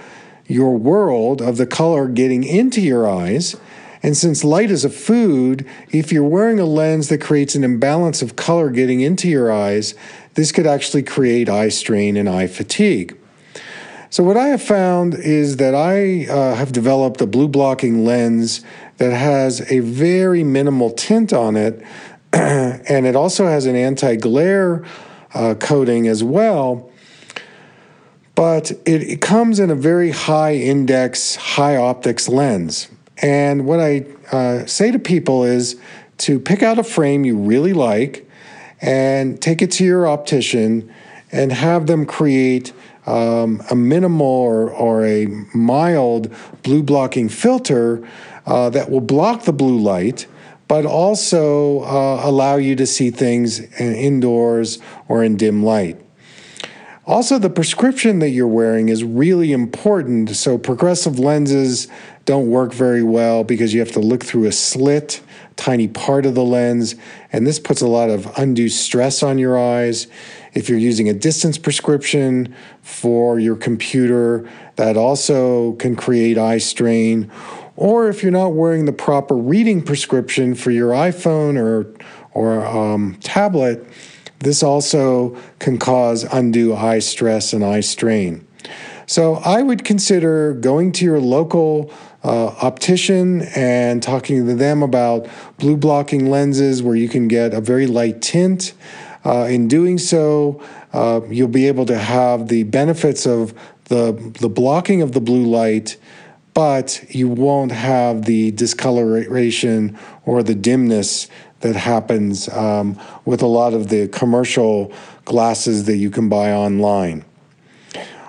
your 0.47 0.77
world, 0.77 1.41
of 1.41 1.57
the 1.57 1.67
color 1.67 2.07
getting 2.07 2.43
into 2.43 2.81
your 2.81 3.07
eyes. 3.07 3.55
And 4.03 4.15
since 4.15 4.43
light 4.43 4.71
is 4.71 4.85
a 4.85 4.89
food, 4.89 5.65
if 5.89 6.11
you're 6.11 6.23
wearing 6.23 6.59
a 6.59 6.65
lens 6.65 7.09
that 7.09 7.21
creates 7.21 7.55
an 7.55 7.63
imbalance 7.63 8.21
of 8.21 8.35
color 8.35 8.69
getting 8.69 9.01
into 9.01 9.27
your 9.27 9.51
eyes, 9.51 9.95
this 10.35 10.51
could 10.51 10.67
actually 10.67 11.03
create 11.03 11.49
eye 11.49 11.69
strain 11.69 12.15
and 12.15 12.29
eye 12.29 12.47
fatigue. 12.47 13.17
So, 14.09 14.23
what 14.23 14.37
I 14.37 14.47
have 14.47 14.61
found 14.61 15.15
is 15.15 15.57
that 15.57 15.75
I 15.75 16.27
uh, 16.27 16.55
have 16.55 16.71
developed 16.71 17.19
a 17.19 17.27
blue 17.27 17.49
blocking 17.49 18.05
lens 18.05 18.61
that 18.97 19.11
has 19.11 19.69
a 19.69 19.79
very 19.79 20.43
minimal 20.43 20.91
tint 20.91 21.33
on 21.33 21.57
it, 21.57 21.83
and 22.33 23.05
it 23.05 23.15
also 23.15 23.47
has 23.47 23.65
an 23.65 23.75
anti 23.75 24.15
glare 24.15 24.85
uh, 25.33 25.55
coating 25.55 26.07
as 26.07 26.23
well. 26.23 26.89
But 28.37 28.69
it, 28.85 29.01
it 29.01 29.19
comes 29.19 29.59
in 29.59 29.71
a 29.71 29.75
very 29.75 30.11
high 30.11 30.53
index, 30.53 31.35
high 31.35 31.75
optics 31.75 32.29
lens. 32.29 32.87
And 33.17 33.65
what 33.65 33.79
I 33.79 34.05
uh, 34.31 34.67
say 34.67 34.91
to 34.91 34.99
people 34.99 35.43
is 35.43 35.75
to 36.19 36.39
pick 36.39 36.61
out 36.61 36.77
a 36.77 36.83
frame 36.83 37.25
you 37.25 37.35
really 37.35 37.73
like 37.73 38.29
and 38.79 39.41
take 39.41 39.63
it 39.63 39.71
to 39.71 39.83
your 39.83 40.07
optician 40.07 40.93
and 41.31 41.51
have 41.51 41.87
them 41.87 42.05
create 42.05 42.73
um, 43.07 43.63
a 43.71 43.75
minimal 43.75 44.27
or, 44.27 44.69
or, 44.69 45.03
a 45.03 45.25
mild 45.55 46.31
blue 46.61 46.83
blocking 46.83 47.29
filter 47.29 48.07
uh, 48.45 48.69
that 48.69 48.91
will 48.91 49.01
block 49.01 49.45
the 49.45 49.53
blue 49.53 49.79
light, 49.79 50.27
but 50.67 50.85
also 50.85 51.79
uh, 51.79 52.21
allow 52.23 52.57
you 52.57 52.75
to 52.75 52.85
see 52.85 53.09
things 53.09 53.61
indoors 53.79 54.77
or 55.07 55.23
in 55.23 55.37
dim 55.37 55.63
light. 55.63 55.99
Also, 57.07 57.39
the 57.39 57.49
prescription 57.49 58.19
that 58.19 58.31
you're 58.31 58.45
wearing 58.45 58.89
is 58.89 59.01
really 59.01 59.53
important. 59.53 60.29
So, 60.35 60.57
progressive 60.57 61.17
lenses 61.17 61.87
don't 62.25 62.49
work 62.49 62.73
very 62.73 63.01
well 63.01 63.45
because 63.45 63.73
you 63.73 63.79
have 63.79 63.93
to 63.93 64.01
look 64.01 64.25
through 64.25 64.43
a 64.43 64.51
slit, 64.51 65.21
tiny 65.55 65.87
part 65.87 66.25
of 66.25 66.35
the 66.35 66.43
lens, 66.43 66.95
and 67.31 67.47
this 67.47 67.59
puts 67.59 67.79
a 67.79 67.87
lot 67.87 68.09
of 68.09 68.29
undue 68.37 68.67
stress 68.67 69.23
on 69.23 69.37
your 69.37 69.57
eyes. 69.57 70.07
If 70.53 70.67
you're 70.67 70.77
using 70.77 71.07
a 71.07 71.13
distance 71.13 71.57
prescription 71.57 72.53
for 72.81 73.39
your 73.39 73.55
computer, 73.55 74.49
that 74.75 74.97
also 74.97 75.73
can 75.73 75.95
create 75.95 76.37
eye 76.37 76.57
strain. 76.57 77.31
Or 77.77 78.09
if 78.09 78.21
you're 78.21 78.33
not 78.33 78.49
wearing 78.49 78.83
the 78.83 78.91
proper 78.91 79.35
reading 79.37 79.81
prescription 79.81 80.55
for 80.55 80.71
your 80.71 80.91
iPhone 80.91 81.57
or 81.57 81.93
or 82.33 82.65
um, 82.65 83.17
tablet, 83.21 83.87
this 84.39 84.63
also 84.63 85.37
can 85.59 85.77
cause 85.77 86.23
undue 86.23 86.75
eye 86.75 86.99
stress 86.99 87.53
and 87.53 87.63
eye 87.63 87.81
strain. 87.81 88.45
So 89.05 89.35
I 89.35 89.61
would 89.61 89.85
consider 89.85 90.53
going 90.53 90.91
to 90.93 91.05
your 91.05 91.21
local 91.21 91.91
uh, 92.23 92.47
optician 92.61 93.43
and 93.55 94.03
talking 94.03 94.45
to 94.45 94.55
them 94.55 94.83
about 94.83 95.27
blue 95.57 95.77
blocking 95.77 96.29
lenses 96.29 96.83
where 96.83 96.95
you 96.95 97.07
can 97.07 97.27
get 97.27 97.53
a 97.53 97.61
very 97.61 97.87
light 97.87 98.21
tint. 98.21 98.73
Uh, 99.25 99.45
in 99.49 99.67
doing 99.67 99.97
so, 99.97 100.61
uh, 100.93 101.21
you'll 101.29 101.47
be 101.47 101.67
able 101.67 101.85
to 101.85 101.97
have 101.97 102.47
the 102.47 102.63
benefits 102.63 103.25
of 103.25 103.53
the, 103.85 104.11
the 104.39 104.49
blocking 104.49 105.01
of 105.01 105.13
the 105.13 105.21
blue 105.21 105.45
light, 105.45 105.97
but 106.53 107.03
you 107.09 107.29
won't 107.29 107.71
have 107.71 108.25
the 108.25 108.51
discoloration 108.51 109.97
or 110.25 110.43
the 110.43 110.55
dimness 110.55 111.27
that 111.67 111.75
happens 111.75 112.47
um, 112.49 112.99
with 113.25 113.41
a 113.41 113.47
lot 113.47 113.73
of 113.73 113.89
the 113.89 114.07
commercial 114.07 114.91
glasses 115.25 115.85
that 115.85 115.97
you 115.97 116.09
can 116.09 116.29
buy 116.29 116.51
online. 116.51 117.25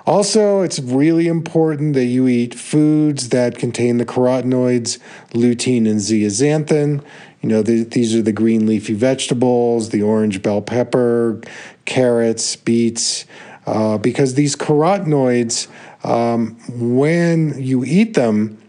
Also, 0.05 0.61
it's 0.61 0.79
really 0.79 1.27
important 1.27 1.93
that 1.93 2.05
you 2.05 2.27
eat 2.27 2.55
foods 2.55 3.29
that 3.29 3.57
contain 3.57 3.97
the 3.97 4.05
carotenoids 4.05 4.97
lutein 5.33 5.87
and 5.87 5.99
zeaxanthin. 5.99 7.03
You 7.41 7.49
know, 7.49 7.61
the, 7.61 7.83
these 7.83 8.15
are 8.15 8.21
the 8.21 8.31
green 8.31 8.65
leafy 8.65 8.95
vegetables, 8.95 9.89
the 9.89 10.01
orange 10.01 10.41
bell 10.41 10.61
pepper, 10.61 11.39
carrots, 11.85 12.55
beets, 12.55 13.25
uh, 13.65 13.99
because 13.99 14.33
these 14.33 14.55
carotenoids, 14.55 15.67
um, 16.03 16.55
when 16.69 17.61
you 17.61 17.85
eat 17.85 18.15
them, 18.15 18.59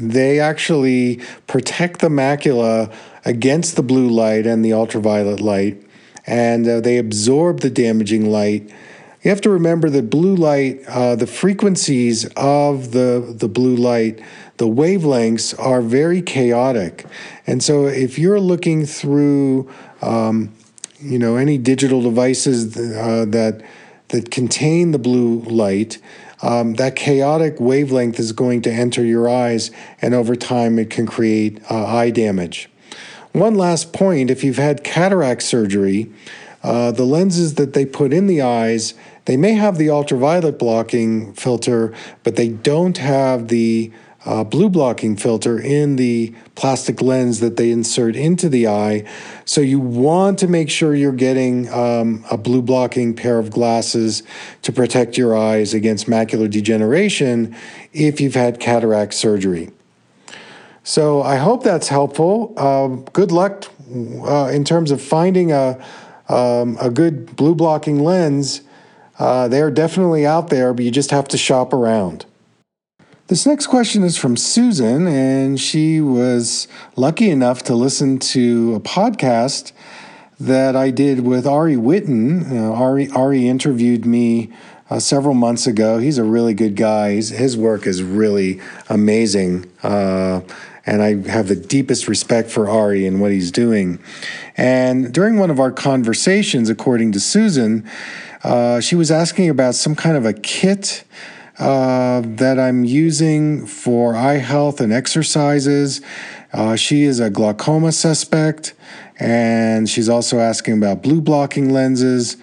they 0.00 0.40
actually 0.40 1.20
protect 1.46 2.00
the 2.00 2.08
macula 2.08 2.92
against 3.28 3.76
the 3.76 3.82
blue 3.82 4.08
light 4.08 4.46
and 4.46 4.64
the 4.64 4.72
ultraviolet 4.72 5.38
light, 5.38 5.76
and 6.26 6.66
uh, 6.66 6.80
they 6.80 6.96
absorb 6.96 7.60
the 7.60 7.68
damaging 7.68 8.30
light. 8.30 8.62
You 9.22 9.28
have 9.28 9.42
to 9.42 9.50
remember 9.50 9.90
that 9.90 10.08
blue 10.08 10.34
light, 10.34 10.82
uh, 10.88 11.14
the 11.14 11.26
frequencies 11.26 12.24
of 12.36 12.92
the, 12.92 13.34
the 13.36 13.46
blue 13.46 13.76
light, 13.76 14.18
the 14.56 14.66
wavelengths 14.66 15.54
are 15.58 15.82
very 15.82 16.22
chaotic. 16.22 17.04
And 17.46 17.62
so 17.62 17.86
if 17.86 18.18
you're 18.18 18.40
looking 18.40 18.86
through, 18.86 19.70
um, 20.00 20.50
you 20.98 21.18
know, 21.18 21.36
any 21.36 21.58
digital 21.58 22.00
devices 22.00 22.74
uh, 22.78 23.26
that, 23.28 23.62
that 24.08 24.30
contain 24.30 24.92
the 24.92 24.98
blue 24.98 25.40
light, 25.40 25.98
um, 26.40 26.74
that 26.74 26.96
chaotic 26.96 27.60
wavelength 27.60 28.18
is 28.18 28.32
going 28.32 28.62
to 28.62 28.72
enter 28.72 29.04
your 29.04 29.28
eyes, 29.28 29.70
and 30.00 30.14
over 30.14 30.34
time 30.34 30.78
it 30.78 30.88
can 30.88 31.04
create 31.04 31.60
uh, 31.70 31.84
eye 31.84 32.10
damage. 32.10 32.70
One 33.32 33.54
last 33.54 33.92
point 33.92 34.30
if 34.30 34.42
you've 34.42 34.56
had 34.56 34.82
cataract 34.82 35.42
surgery, 35.42 36.10
uh, 36.62 36.90
the 36.92 37.04
lenses 37.04 37.54
that 37.54 37.72
they 37.72 37.86
put 37.86 38.12
in 38.12 38.26
the 38.26 38.42
eyes, 38.42 38.94
they 39.26 39.36
may 39.36 39.52
have 39.52 39.78
the 39.78 39.90
ultraviolet 39.90 40.58
blocking 40.58 41.32
filter, 41.34 41.94
but 42.24 42.36
they 42.36 42.48
don't 42.48 42.98
have 42.98 43.48
the 43.48 43.92
uh, 44.24 44.42
blue 44.44 44.68
blocking 44.68 45.16
filter 45.16 45.60
in 45.60 45.96
the 45.96 46.34
plastic 46.54 47.00
lens 47.00 47.40
that 47.40 47.56
they 47.56 47.70
insert 47.70 48.16
into 48.16 48.48
the 48.48 48.66
eye. 48.66 49.04
So 49.44 49.60
you 49.60 49.78
want 49.78 50.38
to 50.40 50.48
make 50.48 50.68
sure 50.68 50.94
you're 50.94 51.12
getting 51.12 51.72
um, 51.72 52.24
a 52.30 52.36
blue 52.36 52.62
blocking 52.62 53.14
pair 53.14 53.38
of 53.38 53.50
glasses 53.50 54.22
to 54.62 54.72
protect 54.72 55.16
your 55.16 55.36
eyes 55.36 55.72
against 55.72 56.06
macular 56.06 56.50
degeneration 56.50 57.56
if 57.92 58.20
you've 58.20 58.34
had 58.34 58.58
cataract 58.58 59.14
surgery. 59.14 59.70
So 60.88 61.20
I 61.20 61.36
hope 61.36 61.64
that's 61.64 61.88
helpful. 61.88 62.54
Uh, 62.56 62.86
good 63.12 63.30
luck 63.30 63.66
uh, 64.26 64.46
in 64.46 64.64
terms 64.64 64.90
of 64.90 65.02
finding 65.02 65.52
a, 65.52 65.78
um, 66.30 66.78
a 66.80 66.88
good 66.88 67.36
blue 67.36 67.54
blocking 67.54 67.98
lens. 67.98 68.62
Uh, 69.18 69.48
they're 69.48 69.70
definitely 69.70 70.24
out 70.24 70.48
there, 70.48 70.72
but 70.72 70.86
you 70.86 70.90
just 70.90 71.10
have 71.10 71.28
to 71.28 71.36
shop 71.36 71.74
around. 71.74 72.24
This 73.26 73.44
next 73.44 73.66
question 73.66 74.02
is 74.02 74.16
from 74.16 74.38
Susan, 74.38 75.06
and 75.06 75.60
she 75.60 76.00
was 76.00 76.66
lucky 76.96 77.28
enough 77.28 77.62
to 77.64 77.74
listen 77.74 78.18
to 78.20 78.74
a 78.76 78.80
podcast 78.80 79.72
that 80.40 80.74
I 80.74 80.90
did 80.90 81.20
with 81.20 81.46
Ari 81.46 81.76
Whitten. 81.76 82.50
Uh, 82.50 82.72
Ari, 82.72 83.10
Ari 83.10 83.46
interviewed 83.46 84.06
me 84.06 84.50
uh, 84.88 84.98
several 85.00 85.34
months 85.34 85.66
ago. 85.66 85.98
He's 85.98 86.16
a 86.16 86.24
really 86.24 86.54
good 86.54 86.76
guy. 86.76 87.16
He's, 87.16 87.28
his 87.28 87.58
work 87.58 87.86
is 87.86 88.02
really 88.02 88.58
amazing. 88.88 89.70
Uh, 89.82 90.40
and 90.88 91.02
I 91.02 91.30
have 91.30 91.48
the 91.48 91.54
deepest 91.54 92.08
respect 92.08 92.50
for 92.50 92.66
Ari 92.66 93.06
and 93.06 93.20
what 93.20 93.30
he's 93.30 93.52
doing. 93.52 93.98
And 94.56 95.12
during 95.12 95.36
one 95.36 95.50
of 95.50 95.60
our 95.60 95.70
conversations, 95.70 96.70
according 96.70 97.12
to 97.12 97.20
Susan, 97.20 97.86
uh, 98.42 98.80
she 98.80 98.94
was 98.94 99.10
asking 99.10 99.50
about 99.50 99.74
some 99.74 99.94
kind 99.94 100.16
of 100.16 100.24
a 100.24 100.32
kit 100.32 101.04
uh, 101.58 102.22
that 102.24 102.58
I'm 102.58 102.84
using 102.84 103.66
for 103.66 104.16
eye 104.16 104.38
health 104.38 104.80
and 104.80 104.90
exercises. 104.90 106.00
Uh, 106.54 106.74
she 106.74 107.02
is 107.02 107.20
a 107.20 107.28
glaucoma 107.28 107.92
suspect, 107.92 108.72
and 109.20 109.90
she's 109.90 110.08
also 110.08 110.38
asking 110.38 110.78
about 110.78 111.02
blue 111.02 111.20
blocking 111.20 111.70
lenses. 111.70 112.38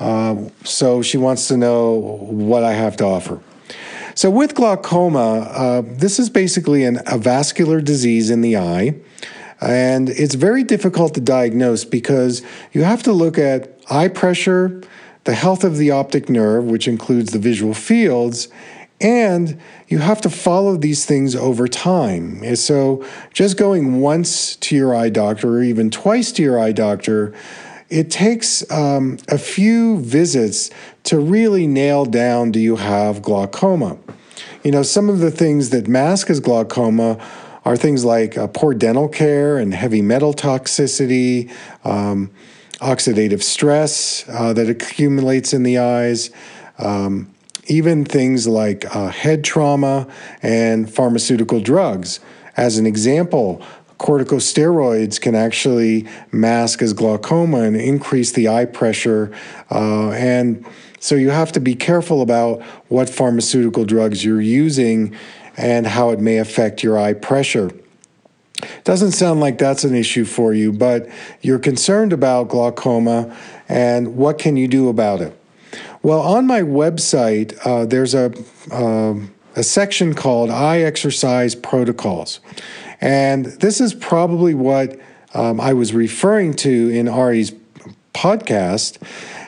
Uh, 0.00 0.48
so 0.64 1.00
she 1.00 1.16
wants 1.16 1.46
to 1.46 1.56
know 1.56 1.92
what 1.92 2.64
I 2.64 2.72
have 2.72 2.96
to 2.96 3.04
offer. 3.04 3.40
So, 4.16 4.30
with 4.30 4.54
glaucoma, 4.54 5.40
uh, 5.40 5.82
this 5.84 6.20
is 6.20 6.30
basically 6.30 6.84
an, 6.84 7.00
a 7.06 7.18
vascular 7.18 7.80
disease 7.80 8.30
in 8.30 8.42
the 8.42 8.56
eye. 8.56 8.94
And 9.60 10.10
it's 10.10 10.34
very 10.34 10.62
difficult 10.62 11.14
to 11.14 11.20
diagnose 11.20 11.84
because 11.84 12.42
you 12.72 12.84
have 12.84 13.02
to 13.04 13.12
look 13.12 13.38
at 13.38 13.76
eye 13.90 14.08
pressure, 14.08 14.82
the 15.24 15.34
health 15.34 15.64
of 15.64 15.78
the 15.78 15.90
optic 15.90 16.28
nerve, 16.28 16.64
which 16.64 16.86
includes 16.86 17.32
the 17.32 17.38
visual 17.38 17.74
fields, 17.74 18.48
And 19.00 19.60
you 19.88 19.98
have 19.98 20.20
to 20.20 20.30
follow 20.30 20.76
these 20.76 21.04
things 21.04 21.34
over 21.34 21.66
time. 21.66 22.54
So, 22.54 23.04
just 23.32 23.56
going 23.56 24.00
once 24.00 24.54
to 24.56 24.76
your 24.76 24.94
eye 24.94 25.08
doctor 25.08 25.48
or 25.56 25.62
even 25.62 25.90
twice 25.90 26.30
to 26.32 26.42
your 26.42 26.60
eye 26.60 26.72
doctor, 26.72 27.34
it 27.94 28.10
takes 28.10 28.68
um, 28.72 29.18
a 29.28 29.38
few 29.38 30.00
visits 30.00 30.68
to 31.04 31.16
really 31.16 31.68
nail 31.68 32.04
down 32.04 32.50
do 32.50 32.58
you 32.58 32.74
have 32.74 33.22
glaucoma? 33.22 33.96
You 34.64 34.72
know, 34.72 34.82
some 34.82 35.08
of 35.08 35.20
the 35.20 35.30
things 35.30 35.70
that 35.70 35.86
mask 35.86 36.28
as 36.28 36.40
glaucoma 36.40 37.24
are 37.64 37.76
things 37.76 38.04
like 38.04 38.36
uh, 38.36 38.48
poor 38.48 38.74
dental 38.74 39.08
care 39.08 39.58
and 39.58 39.72
heavy 39.72 40.02
metal 40.02 40.34
toxicity, 40.34 41.52
um, 41.84 42.32
oxidative 42.80 43.44
stress 43.44 44.28
uh, 44.28 44.52
that 44.52 44.68
accumulates 44.68 45.52
in 45.52 45.62
the 45.62 45.78
eyes. 45.78 46.30
Um, 46.78 47.32
even 47.68 48.04
things 48.04 48.48
like 48.48 48.84
uh, 48.94 49.08
head 49.08 49.44
trauma 49.44 50.08
and 50.42 50.92
pharmaceutical 50.92 51.60
drugs. 51.60 52.18
As 52.56 52.76
an 52.76 52.86
example, 52.86 53.62
corticosteroids 53.98 55.20
can 55.20 55.34
actually 55.34 56.06
mask 56.32 56.82
as 56.82 56.92
glaucoma 56.92 57.60
and 57.62 57.76
increase 57.76 58.32
the 58.32 58.48
eye 58.48 58.64
pressure. 58.64 59.34
Uh, 59.70 60.10
and 60.10 60.66
so 61.00 61.14
you 61.14 61.30
have 61.30 61.52
to 61.52 61.60
be 61.60 61.74
careful 61.74 62.22
about 62.22 62.62
what 62.88 63.08
pharmaceutical 63.08 63.84
drugs 63.84 64.24
you're 64.24 64.40
using 64.40 65.14
and 65.56 65.86
how 65.86 66.10
it 66.10 66.20
may 66.20 66.38
affect 66.38 66.82
your 66.82 66.98
eye 66.98 67.12
pressure. 67.12 67.70
Doesn't 68.84 69.12
sound 69.12 69.40
like 69.40 69.58
that's 69.58 69.84
an 69.84 69.94
issue 69.94 70.24
for 70.24 70.54
you, 70.54 70.72
but 70.72 71.08
you're 71.42 71.58
concerned 71.58 72.12
about 72.12 72.48
glaucoma 72.48 73.36
and 73.68 74.16
what 74.16 74.38
can 74.38 74.56
you 74.56 74.68
do 74.68 74.88
about 74.88 75.20
it? 75.20 75.38
Well, 76.02 76.20
on 76.20 76.46
my 76.46 76.60
website, 76.60 77.58
uh, 77.64 77.86
there's 77.86 78.14
a, 78.14 78.32
uh, 78.70 79.14
a 79.56 79.62
section 79.62 80.14
called 80.14 80.50
Eye 80.50 80.80
Exercise 80.80 81.54
Protocols. 81.54 82.40
And 83.00 83.46
this 83.46 83.80
is 83.80 83.94
probably 83.94 84.54
what 84.54 84.98
um, 85.34 85.60
I 85.60 85.72
was 85.72 85.92
referring 85.92 86.54
to 86.54 86.88
in 86.90 87.08
Ari's 87.08 87.52
podcast. 88.12 88.98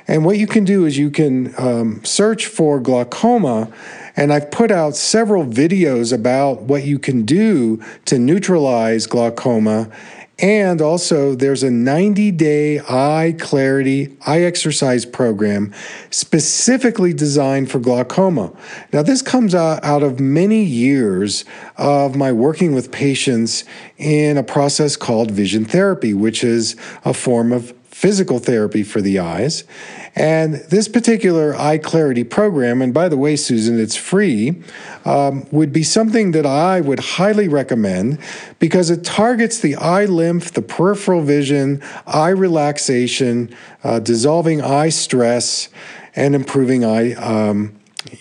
And 0.09 0.25
what 0.25 0.39
you 0.39 0.47
can 0.47 0.65
do 0.65 0.85
is 0.85 0.99
you 0.99 1.11
can 1.11 1.55
um, 1.59 2.05
search 2.05 2.47
for 2.47 2.79
glaucoma, 2.79 3.73
and 4.17 4.33
I've 4.33 4.51
put 4.51 4.71
out 4.71 4.97
several 4.97 5.45
videos 5.45 6.13
about 6.13 6.63
what 6.63 6.85
you 6.85 6.99
can 6.99 7.25
do 7.25 7.83
to 8.05 8.19
neutralize 8.19 9.07
glaucoma 9.07 9.91
and 10.39 10.83
also, 10.83 11.35
there's 11.35 11.63
a 11.63 11.71
90 11.71 12.31
day 12.33 12.81
eye 12.81 13.35
clarity 13.39 14.15
eye 14.27 14.43
exercise 14.43 15.07
program 15.07 15.73
specifically 16.11 17.15
designed 17.15 17.71
for 17.71 17.79
glaucoma. 17.79 18.53
Now, 18.93 19.03
this 19.03 19.23
comes 19.23 19.55
out 19.55 20.03
of 20.03 20.21
many 20.21 20.63
years 20.63 21.47
of 21.79 22.17
my 22.17 22.33
working 22.33 22.75
with 22.75 22.93
patients 22.93 23.65
in 23.97 24.37
a 24.37 24.43
process 24.43 24.95
called 24.95 25.31
vision 25.31 25.65
therapy, 25.65 26.13
which 26.13 26.45
is 26.45 26.77
a 27.07 27.15
form 27.15 27.51
of 27.51 27.73
physical 27.97 28.39
therapy 28.39 28.83
for 28.83 29.01
the 29.01 29.19
eyes. 29.19 29.65
And 30.15 30.57
this 30.69 30.87
particular 30.87 31.57
eye 31.57 31.79
clarity 31.79 32.25
program, 32.25 32.83
and 32.83 32.93
by 32.93 33.09
the 33.09 33.17
way, 33.17 33.37
Susan, 33.37 33.81
it's 33.81 33.97
free, 33.97 34.63
um, 35.07 35.47
would 35.51 35.73
be 35.73 35.83
something 35.83 36.33
that 36.33 36.45
I 36.45 36.83
would 36.83 37.01
highly 37.01 37.49
recommend 37.49 38.19
because 38.59 38.91
it 38.91 39.03
targets 39.03 39.61
the 39.61 39.77
eye 39.77 40.05
lymph, 40.05 40.53
the 40.53 40.61
peripheral 40.61 41.23
vision, 41.23 41.83
eye 42.07 42.29
relaxation, 42.29 43.57
uh, 43.83 43.99
dissolving 43.99 44.61
eye 44.61 44.91
stress, 44.91 45.71
and 46.15 46.35
improving 46.35 46.85
eye, 46.85 47.15
um, 47.15 47.75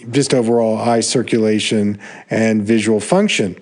just 0.10 0.34
overall 0.34 0.78
eye 0.78 1.02
circulation 1.02 2.00
and 2.30 2.64
visual 2.64 3.02
function. 3.02 3.58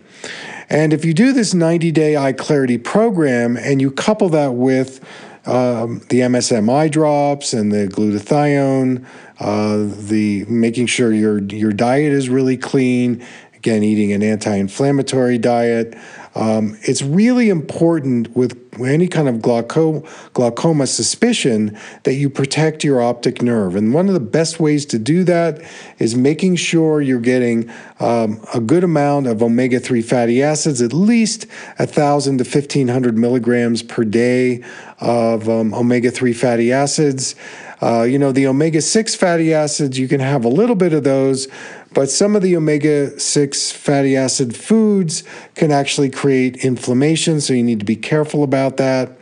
And 0.70 0.94
if 0.94 1.04
you 1.06 1.16
do 1.16 1.34
this 1.34 1.56
90 1.56 1.92
day 1.92 2.16
eye 2.16 2.34
clarity 2.34 2.78
program 2.78 3.58
and 3.58 3.82
you 3.82 3.90
couple 3.90 4.30
that 4.30 4.54
with 4.54 5.04
um, 5.46 6.00
the 6.10 6.22
MSM 6.22 6.72
eye 6.74 6.88
drops 6.88 7.54
and 7.54 7.72
the 7.72 7.88
glutathione, 7.88 9.06
uh, 9.40 9.78
the 10.08 10.46
making 10.46 10.88
sure 10.88 11.12
your 11.12 11.40
your 11.40 11.74
diet 11.74 12.14
is 12.14 12.30
really 12.30 12.56
clean. 12.56 13.26
Again, 13.64 13.82
eating 13.82 14.12
an 14.12 14.22
anti-inflammatory 14.22 15.38
diet. 15.38 15.96
Um, 16.36 16.78
it's 16.82 17.02
really 17.02 17.48
important 17.48 18.36
with 18.36 18.60
any 18.78 19.08
kind 19.08 19.30
of 19.30 19.42
glaucoma, 19.42 20.02
glaucoma 20.34 20.86
suspicion 20.86 21.80
that 22.04 22.16
you 22.16 22.30
protect 22.30 22.84
your 22.84 23.02
optic 23.02 23.42
nerve. 23.42 23.78
And 23.78 23.94
one 23.94 24.10
of 24.10 24.16
the 24.16 24.20
best 24.20 24.60
ways 24.60 24.86
to 24.88 25.00
do 25.00 25.24
that 25.24 25.62
is 25.98 26.14
making 26.14 26.58
sure 26.58 27.02
you're 27.02 27.22
getting 27.22 27.72
um, 28.02 28.46
a 28.54 28.60
good 28.60 28.84
amount 28.84 29.28
of 29.28 29.42
omega 29.42 29.80
3 29.80 30.02
fatty 30.02 30.44
acids, 30.44 30.82
at 30.82 30.92
least 30.92 31.46
1,000 31.78 32.40
to 32.40 32.44
1,500 32.44 33.18
milligrams 33.18 33.82
per 33.82 34.04
day 34.04 34.62
of 35.00 35.48
um, 35.48 35.74
omega 35.74 36.12
3 36.12 36.34
fatty 36.34 36.74
acids. 36.74 37.36
Uh, 37.82 38.04
you 38.04 38.18
know, 38.18 38.32
the 38.32 38.48
omega 38.48 38.82
6 38.82 39.16
fatty 39.16 39.54
acids, 39.54 40.00
you 40.00 40.08
can 40.08 40.22
have 40.22 40.46
a 40.46 40.50
little 40.50 40.76
bit 40.76 40.94
of 40.94 41.04
those, 41.04 41.50
but 41.94 42.10
some 42.10 42.36
of 42.36 42.42
the 42.42 42.56
omega 42.56 43.20
6 43.20 43.72
fatty 43.72 44.16
acid 44.16 44.56
foods 44.56 45.24
can 45.56 45.72
actually 45.72 46.10
create 46.10 46.58
inflammation, 46.58 47.42
so 47.42 47.54
you 47.54 47.64
need 47.64 47.80
to 47.80 47.86
be 47.86 47.96
careful 47.96 48.44
about 48.44 48.78
that. 48.78 49.18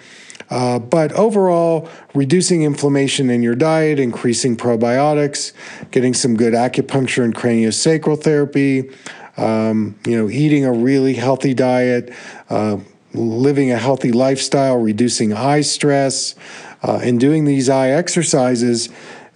Uh, 0.50 0.78
but 0.80 1.14
overall, 1.14 1.88
reducing 2.14 2.64
inflammation 2.64 3.30
in 3.30 3.42
your 3.42 3.56
diet, 3.56 4.00
increasing 4.00 4.58
probiotics, 4.58 5.54
getting 5.92 6.14
some 6.14 6.36
good 6.36 6.54
acupuncture 6.54 7.24
and 7.24 7.34
craniosacral 7.34 8.22
therapy, 8.22 8.92
um, 9.38 9.98
you 10.06 10.18
know, 10.18 10.30
eating 10.30 10.66
a 10.66 10.74
really 10.74 11.14
healthy 11.14 11.54
diet, 11.54 12.14
uh, 12.50 12.78
living 13.14 13.72
a 13.72 13.78
healthy 13.78 14.12
lifestyle, 14.12 14.78
reducing 14.78 15.32
eye 15.32 15.62
stress, 15.62 16.36
uh, 16.84 17.00
and 17.02 17.20
doing 17.20 17.46
these 17.46 17.70
eye 17.70 17.90
exercises 17.90 18.90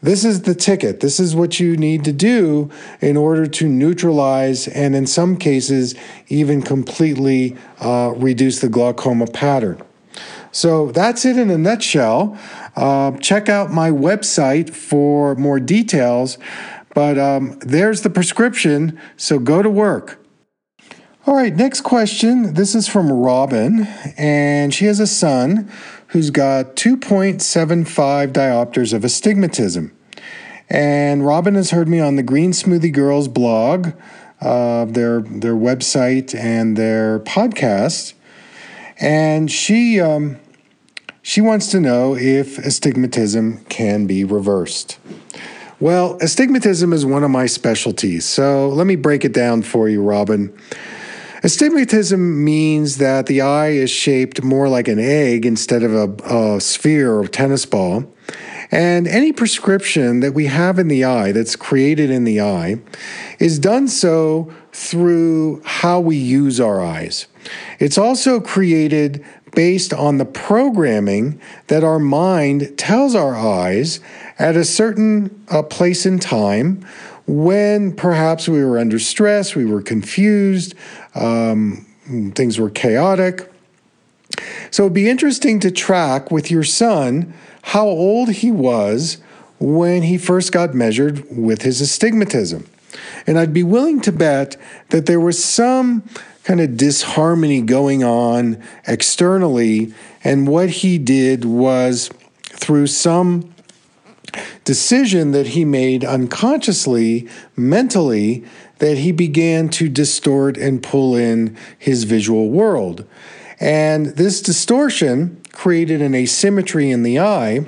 this 0.06 0.24
is 0.24 0.44
the 0.44 0.56
ticket. 0.56 1.00
This 1.00 1.20
is 1.20 1.36
what 1.36 1.60
you 1.60 1.76
need 1.76 2.04
to 2.06 2.13
do 2.13 2.70
in 3.02 3.18
order 3.18 3.48
to 3.48 3.68
neutralize 3.68 4.68
and, 4.68 4.96
in 4.96 5.08
some 5.08 5.38
cases, 5.38 5.96
even 6.28 6.62
completely 6.62 7.58
uh, 7.80 8.13
reduce 8.15 8.60
the 8.62 8.70
glaucoma 8.70 9.28
pattern. 9.28 9.82
So 10.52 10.91
that's 10.91 11.26
it 11.26 11.38
in 11.38 11.50
a 11.50 11.58
nutshell. 11.58 12.38
Uh, 12.76 13.12
check 13.18 13.50
out 13.50 13.72
my 13.72 13.91
website 13.91 14.70
for 14.70 15.36
more 15.36 15.60
details. 15.60 16.38
But 16.94 17.18
um, 17.18 17.60
there's 17.60 18.02
the 18.04 18.10
prescription, 18.10 18.98
so 19.18 19.38
go 19.38 19.62
to 19.62 19.70
work. 19.70 20.18
All 21.28 21.36
right, 21.36 21.54
next 21.54 21.82
question. 21.82 22.54
This 22.54 22.74
is 22.74 22.88
from 22.88 23.12
Robin, 23.12 23.88
and 24.15 24.74
she 24.74 24.86
has 24.86 25.00
a 25.00 25.08
son 25.08 25.70
who's 26.15 26.30
got 26.30 26.78
2.75 26.78 28.32
diopters 28.32 28.93
of 28.93 29.04
astigmatism. 29.04 29.93
And 30.69 31.25
Robin 31.25 31.56
has 31.56 31.71
heard 31.71 31.89
me 31.89 31.99
on 31.99 32.15
the 32.15 32.23
Green 32.23 32.51
Smoothie 32.51 32.93
Girls 32.93 33.28
blog, 33.28 33.89
uh, 34.39 34.86
their 34.86 35.19
their 35.19 35.56
website, 35.56 36.34
and 36.34 36.78
their 36.78 37.19
podcast. 37.19 38.13
And 38.97 39.51
she 39.51 39.99
um, 39.99 40.39
she 41.21 41.41
wants 41.41 41.69
to 41.71 41.82
know 41.82 42.15
if 42.15 42.60
astigmatism 42.60 43.65
can 43.65 44.08
be 44.08 44.23
reversed. 44.23 44.97
Well, 45.82 46.17
astigmatism 46.21 46.93
is 46.93 47.06
one 47.06 47.25
of 47.25 47.32
my 47.32 47.45
specialties, 47.45 48.23
so 48.23 48.69
let 48.69 48.88
me 48.88 48.95
break 48.95 49.25
it 49.25 49.34
down 49.34 49.63
for 49.63 49.89
you, 49.89 50.01
Robin. 50.01 50.58
Astigmatism 51.45 52.43
means 52.43 52.97
that 52.97 53.27
the 53.27 53.41
eye 53.41 53.69
is 53.69 53.91
shaped 53.91 54.43
more 54.43 54.67
like 54.67 54.88
an 54.88 54.97
egg 54.97 55.45
instead 55.45 55.84
of 55.84 55.93
a, 55.93 56.55
a 56.55 56.60
sphere 56.60 57.13
or 57.13 57.25
a 57.25 57.27
tennis 57.27 57.67
ball. 57.67 58.12
And 58.71 59.08
any 59.08 59.31
prescription 59.31 60.21
that 60.21 60.34
we 60.34 60.47
have 60.47 60.79
in 60.79 60.88
the 60.88 61.03
eye 61.03 61.34
that's 61.34 61.55
created 61.55 62.10
in 62.10 62.23
the 62.23 62.41
eye 62.41 62.79
is 63.38 63.60
done 63.60 63.88
so 63.88 64.51
through 64.73 65.62
how 65.63 65.99
we 65.99 66.17
use 66.17 66.60
our 66.60 66.84
eyes. 66.84 67.27
It's 67.77 67.99
also 67.99 68.39
created 68.39 69.23
based 69.53 69.93
on 69.93 70.17
the 70.17 70.25
programming 70.25 71.39
that 71.67 71.84
our 71.84 71.99
mind 71.99 72.75
tells 72.75 73.13
our 73.13 73.36
eyes 73.36 73.99
at 74.39 74.58
a 74.58 74.65
certain 74.65 75.45
uh, 75.49 75.62
place 75.62 76.08
in 76.08 76.17
time 76.17 76.84
when 77.27 77.95
perhaps 77.95 78.47
we 78.47 78.63
were 78.63 78.77
under 78.77 78.99
stress, 78.99 79.55
we 79.55 79.65
were 79.65 79.81
confused, 79.81 80.75
um, 81.15 81.85
things 82.35 82.59
were 82.59 82.69
chaotic. 82.69 83.51
So 84.69 84.83
it'd 84.83 84.93
be 84.93 85.09
interesting 85.09 85.59
to 85.61 85.71
track 85.71 86.31
with 86.31 86.51
your 86.51 86.63
son 86.63 87.33
how 87.63 87.88
old 87.88 88.29
he 88.29 88.51
was 88.51 89.17
when 89.59 90.03
he 90.03 90.17
first 90.17 90.51
got 90.51 90.75
measured 90.75 91.25
with 91.35 91.63
his 91.63 91.81
astigmatism. 91.81 92.67
And 93.25 93.39
I'd 93.39 93.53
be 93.53 93.63
willing 93.63 94.01
to 94.01 94.11
bet 94.11 94.57
that 94.89 95.05
there 95.05 95.19
was 95.19 95.43
some 95.43 96.03
kind 96.43 96.61
of 96.61 96.77
disharmony 96.77 97.61
going 97.61 98.03
on 98.03 98.61
externally, 98.88 99.93
and 100.23 100.47
what 100.47 100.69
he 100.69 100.99
did 100.99 101.43
was 101.43 102.11
through 102.43 102.88
some 102.88 103.55
decision 104.65 105.32
that 105.32 105.47
he 105.47 105.63
made 105.63 106.04
unconsciously, 106.04 107.30
mentally, 107.56 108.43
that 108.80 108.97
he 108.97 109.12
began 109.13 109.69
to 109.69 109.88
distort 109.88 110.58
and 110.58 110.84
pull 110.84 111.15
in 111.15 111.56
his 111.80 112.04
visual 112.04 112.49
world. 112.49 113.06
And 113.60 114.08
this 114.08 114.41
distortion 114.41 115.41
created 115.54 116.01
an 116.01 116.13
asymmetry 116.13 116.91
in 116.91 117.04
the 117.04 117.19
eye 117.19 117.65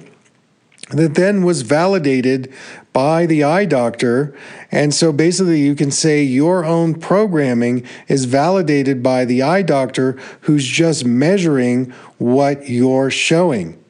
that 0.90 1.16
then 1.16 1.44
was 1.44 1.62
validated 1.62 2.52
by 2.94 3.26
the 3.26 3.44
eye 3.44 3.66
doctor. 3.66 4.36
And 4.72 4.94
so 4.94 5.12
basically, 5.14 5.62
you 5.62 5.76
can 5.76 5.92
say 5.92 6.24
your 6.24 6.66
own 6.66 6.96
programming 6.96 7.86
is 8.08 8.26
validated 8.26 9.04
by 9.04 9.24
the 9.24 9.42
eye 9.44 9.62
doctor 9.62 10.14
who's 10.42 10.66
just 10.66 11.06
measuring 11.06 11.92
what 12.18 12.70
you're 12.70 13.12
showing. 13.12 13.82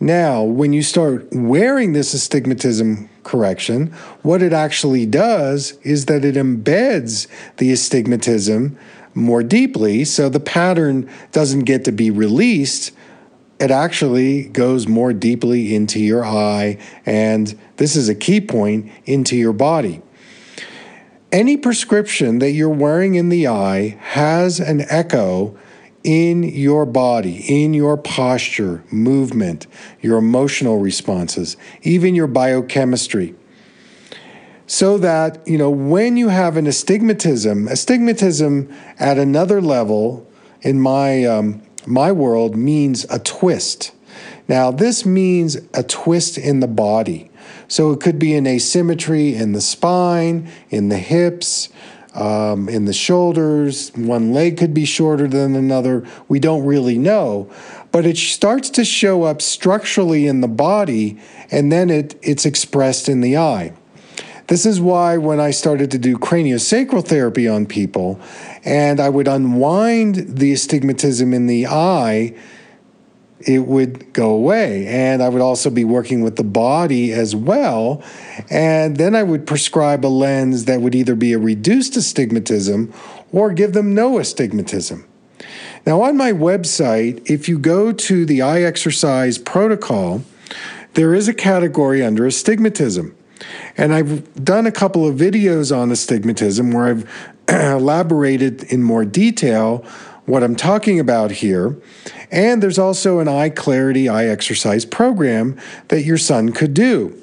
Now, 0.00 0.42
when 0.42 0.72
you 0.72 0.82
start 0.82 1.26
wearing 1.32 1.92
this 1.92 2.14
astigmatism 2.14 3.08
correction, 3.24 3.88
what 4.22 4.42
it 4.42 4.52
actually 4.52 5.06
does 5.06 5.72
is 5.82 6.06
that 6.06 6.24
it 6.24 6.36
embeds 6.36 7.26
the 7.56 7.72
astigmatism 7.72 8.78
more 9.14 9.42
deeply 9.42 10.04
so 10.04 10.28
the 10.28 10.38
pattern 10.38 11.10
doesn't 11.32 11.64
get 11.64 11.84
to 11.84 11.92
be 11.92 12.10
released 12.10 12.92
it 13.58 13.72
actually 13.72 14.44
goes 14.44 14.86
more 14.86 15.12
deeply 15.12 15.74
into 15.74 15.98
your 15.98 16.24
eye, 16.24 16.78
and 17.04 17.58
this 17.76 17.96
is 17.96 18.08
a 18.08 18.14
key 18.14 18.40
point 18.40 18.90
into 19.04 19.36
your 19.36 19.52
body. 19.52 20.00
Any 21.32 21.56
prescription 21.56 22.38
that 22.38 22.52
you're 22.52 22.68
wearing 22.68 23.16
in 23.16 23.28
the 23.28 23.48
eye 23.48 23.98
has 24.00 24.60
an 24.60 24.82
echo 24.88 25.58
in 26.04 26.42
your 26.42 26.86
body, 26.86 27.44
in 27.48 27.74
your 27.74 27.96
posture, 27.96 28.82
movement, 28.90 29.66
your 30.00 30.18
emotional 30.18 30.78
responses, 30.78 31.56
even 31.82 32.14
your 32.14 32.26
biochemistry. 32.26 33.34
So 34.66 34.98
that, 34.98 35.46
you 35.46 35.56
know, 35.56 35.70
when 35.70 36.16
you 36.16 36.28
have 36.28 36.56
an 36.56 36.66
astigmatism, 36.66 37.68
astigmatism 37.68 38.72
at 38.98 39.18
another 39.18 39.60
level, 39.60 40.26
in 40.60 40.80
my 40.80 41.24
um, 41.24 41.62
my 41.86 42.12
world 42.12 42.54
means 42.54 43.06
a 43.10 43.18
twist. 43.18 43.92
Now, 44.46 44.70
this 44.70 45.06
means 45.06 45.56
a 45.74 45.82
twist 45.82 46.36
in 46.38 46.60
the 46.60 46.68
body. 46.68 47.30
So 47.66 47.92
it 47.92 48.00
could 48.00 48.18
be 48.18 48.34
an 48.34 48.46
asymmetry 48.46 49.34
in 49.34 49.52
the 49.52 49.60
spine, 49.60 50.50
in 50.70 50.88
the 50.88 50.98
hips, 50.98 51.68
um, 52.18 52.68
in 52.68 52.84
the 52.84 52.92
shoulders. 52.92 53.92
One 53.94 54.32
leg 54.32 54.58
could 54.58 54.74
be 54.74 54.84
shorter 54.84 55.28
than 55.28 55.54
another. 55.54 56.04
We 56.26 56.40
don't 56.40 56.64
really 56.64 56.98
know. 56.98 57.50
But 57.92 58.04
it 58.04 58.18
starts 58.18 58.70
to 58.70 58.84
show 58.84 59.22
up 59.22 59.40
structurally 59.40 60.26
in 60.26 60.40
the 60.40 60.48
body, 60.48 61.18
and 61.50 61.70
then 61.70 61.88
it, 61.88 62.18
it's 62.20 62.44
expressed 62.44 63.08
in 63.08 63.20
the 63.20 63.36
eye. 63.36 63.72
This 64.48 64.66
is 64.66 64.80
why 64.80 65.18
when 65.18 65.40
I 65.40 65.50
started 65.50 65.90
to 65.92 65.98
do 65.98 66.16
craniosacral 66.16 67.06
therapy 67.06 67.46
on 67.46 67.66
people 67.66 68.18
and 68.64 68.98
I 68.98 69.10
would 69.10 69.28
unwind 69.28 70.38
the 70.38 70.52
astigmatism 70.52 71.34
in 71.34 71.46
the 71.46 71.66
eye, 71.66 72.34
it 73.40 73.60
would 73.66 74.12
go 74.12 74.30
away. 74.30 74.86
And 74.86 75.22
I 75.22 75.28
would 75.28 75.42
also 75.42 75.70
be 75.70 75.84
working 75.84 76.22
with 76.22 76.36
the 76.36 76.44
body 76.44 77.12
as 77.12 77.36
well. 77.36 78.02
And 78.50 78.96
then 78.96 79.14
I 79.14 79.22
would 79.22 79.46
prescribe 79.46 80.04
a 80.04 80.08
lens 80.08 80.64
that 80.64 80.80
would 80.80 80.94
either 80.94 81.14
be 81.14 81.32
a 81.32 81.38
reduced 81.38 81.96
astigmatism 81.96 82.92
or 83.32 83.52
give 83.52 83.72
them 83.72 83.94
no 83.94 84.18
astigmatism. 84.18 85.06
Now, 85.86 86.02
on 86.02 86.16
my 86.16 86.32
website, 86.32 87.30
if 87.30 87.48
you 87.48 87.58
go 87.58 87.92
to 87.92 88.26
the 88.26 88.42
eye 88.42 88.62
exercise 88.62 89.38
protocol, 89.38 90.22
there 90.94 91.14
is 91.14 91.28
a 91.28 91.34
category 91.34 92.04
under 92.04 92.26
astigmatism. 92.26 93.14
And 93.76 93.94
I've 93.94 94.44
done 94.44 94.66
a 94.66 94.72
couple 94.72 95.06
of 95.06 95.14
videos 95.16 95.74
on 95.74 95.92
astigmatism 95.92 96.72
where 96.72 96.88
I've 96.88 97.28
elaborated 97.48 98.64
in 98.64 98.82
more 98.82 99.04
detail 99.04 99.84
what 100.26 100.42
I'm 100.42 100.56
talking 100.56 101.00
about 101.00 101.30
here. 101.30 101.76
And 102.30 102.62
there's 102.62 102.78
also 102.78 103.20
an 103.20 103.28
eye 103.28 103.48
clarity 103.48 104.08
eye 104.08 104.26
exercise 104.26 104.84
program 104.84 105.58
that 105.88 106.02
your 106.02 106.18
son 106.18 106.52
could 106.52 106.74
do. 106.74 107.20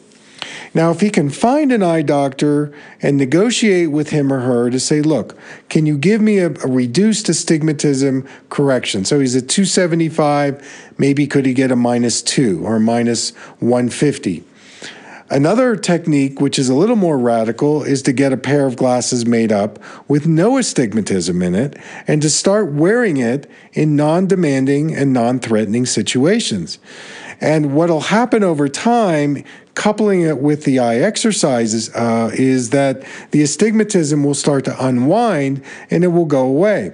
Now, 0.73 0.91
if 0.91 0.99
he 0.99 1.09
can 1.09 1.29
find 1.29 1.71
an 1.71 1.81
eye 1.81 2.01
doctor 2.01 2.73
and 3.01 3.15
negotiate 3.15 3.91
with 3.91 4.09
him 4.09 4.31
or 4.31 4.41
her 4.41 4.69
to 4.69 4.79
say, 4.79 5.01
look, 5.01 5.37
can 5.69 5.85
you 5.85 5.97
give 5.97 6.21
me 6.21 6.39
a, 6.39 6.47
a, 6.47 6.67
reduced 6.67 7.29
astigmatism 7.29 8.27
correction? 8.49 9.05
So 9.05 9.21
he's 9.21 9.37
at 9.37 9.47
275, 9.47 10.93
maybe 10.97 11.27
could 11.27 11.45
he 11.45 11.53
get 11.53 11.71
a 11.71 11.77
minus 11.77 12.21
two 12.21 12.65
or 12.65 12.77
minus 12.79 13.31
150? 13.59 14.43
Another 15.29 15.75
technique, 15.75 16.39
which 16.39 16.59
is 16.59 16.69
a 16.69 16.75
little 16.75 16.95
more 16.95 17.17
radical, 17.17 17.81
is 17.81 18.03
to 18.03 18.13
get 18.13 18.31
a 18.31 18.37
pair 18.37 18.67
of 18.67 18.75
glasses 18.75 19.25
made 19.25 19.51
up 19.51 19.79
with 20.07 20.27
no 20.27 20.59
astigmatism 20.59 21.41
in 21.41 21.55
it 21.55 21.75
and 22.07 22.21
to 22.21 22.29
start 22.29 22.71
wearing 22.71 23.17
it 23.17 23.49
in 23.73 23.95
non 23.95 24.27
demanding 24.27 24.93
and 24.95 25.13
non 25.13 25.39
threatening 25.39 25.87
situations. 25.87 26.77
And 27.41 27.73
what'll 27.73 28.01
happen 28.01 28.43
over 28.43 28.69
time, 28.69 29.43
coupling 29.73 30.21
it 30.21 30.37
with 30.37 30.63
the 30.63 30.77
eye 30.77 30.97
exercises, 30.97 31.89
uh, 31.95 32.29
is 32.33 32.69
that 32.69 33.03
the 33.31 33.41
astigmatism 33.41 34.23
will 34.23 34.35
start 34.35 34.63
to 34.65 34.85
unwind 34.85 35.63
and 35.89 36.03
it 36.03 36.09
will 36.09 36.25
go 36.25 36.45
away. 36.45 36.93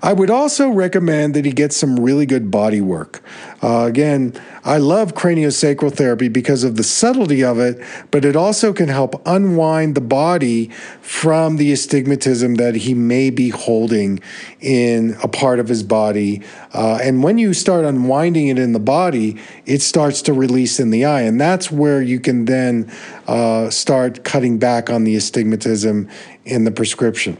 I 0.00 0.12
would 0.12 0.30
also 0.30 0.68
recommend 0.68 1.34
that 1.34 1.44
he 1.44 1.50
get 1.50 1.72
some 1.72 1.98
really 1.98 2.24
good 2.24 2.50
body 2.50 2.80
work. 2.80 3.22
Uh, 3.60 3.86
again, 3.86 4.40
I 4.64 4.78
love 4.78 5.14
craniosacral 5.14 5.92
therapy 5.92 6.28
because 6.28 6.62
of 6.62 6.76
the 6.76 6.84
subtlety 6.84 7.42
of 7.42 7.58
it, 7.58 7.82
but 8.12 8.24
it 8.24 8.36
also 8.36 8.72
can 8.72 8.88
help 8.88 9.20
unwind 9.26 9.96
the 9.96 10.00
body 10.00 10.68
from 11.00 11.56
the 11.56 11.72
astigmatism 11.72 12.56
that 12.56 12.76
he 12.76 12.94
may 12.94 13.30
be 13.30 13.48
holding 13.48 14.20
in 14.60 15.16
a 15.22 15.28
part 15.28 15.58
of 15.58 15.66
his 15.66 15.82
body. 15.82 16.42
Uh, 16.72 17.00
and 17.02 17.24
when 17.24 17.38
you 17.38 17.52
start 17.52 17.84
unwinding 17.84 18.46
it 18.46 18.58
in 18.58 18.72
the 18.72 18.80
body, 18.80 19.36
it 19.66 19.82
starts 19.82 20.22
to 20.22 20.32
release 20.32 20.78
in 20.78 20.90
the 20.90 21.04
eye. 21.04 21.22
And 21.22 21.40
that's 21.40 21.72
where 21.72 22.00
you 22.00 22.20
can 22.20 22.44
then 22.44 22.92
uh, 23.26 23.68
start 23.70 24.22
cutting 24.22 24.58
back 24.58 24.90
on 24.90 25.02
the 25.02 25.16
astigmatism 25.16 26.08
in 26.44 26.62
the 26.62 26.70
prescription. 26.70 27.36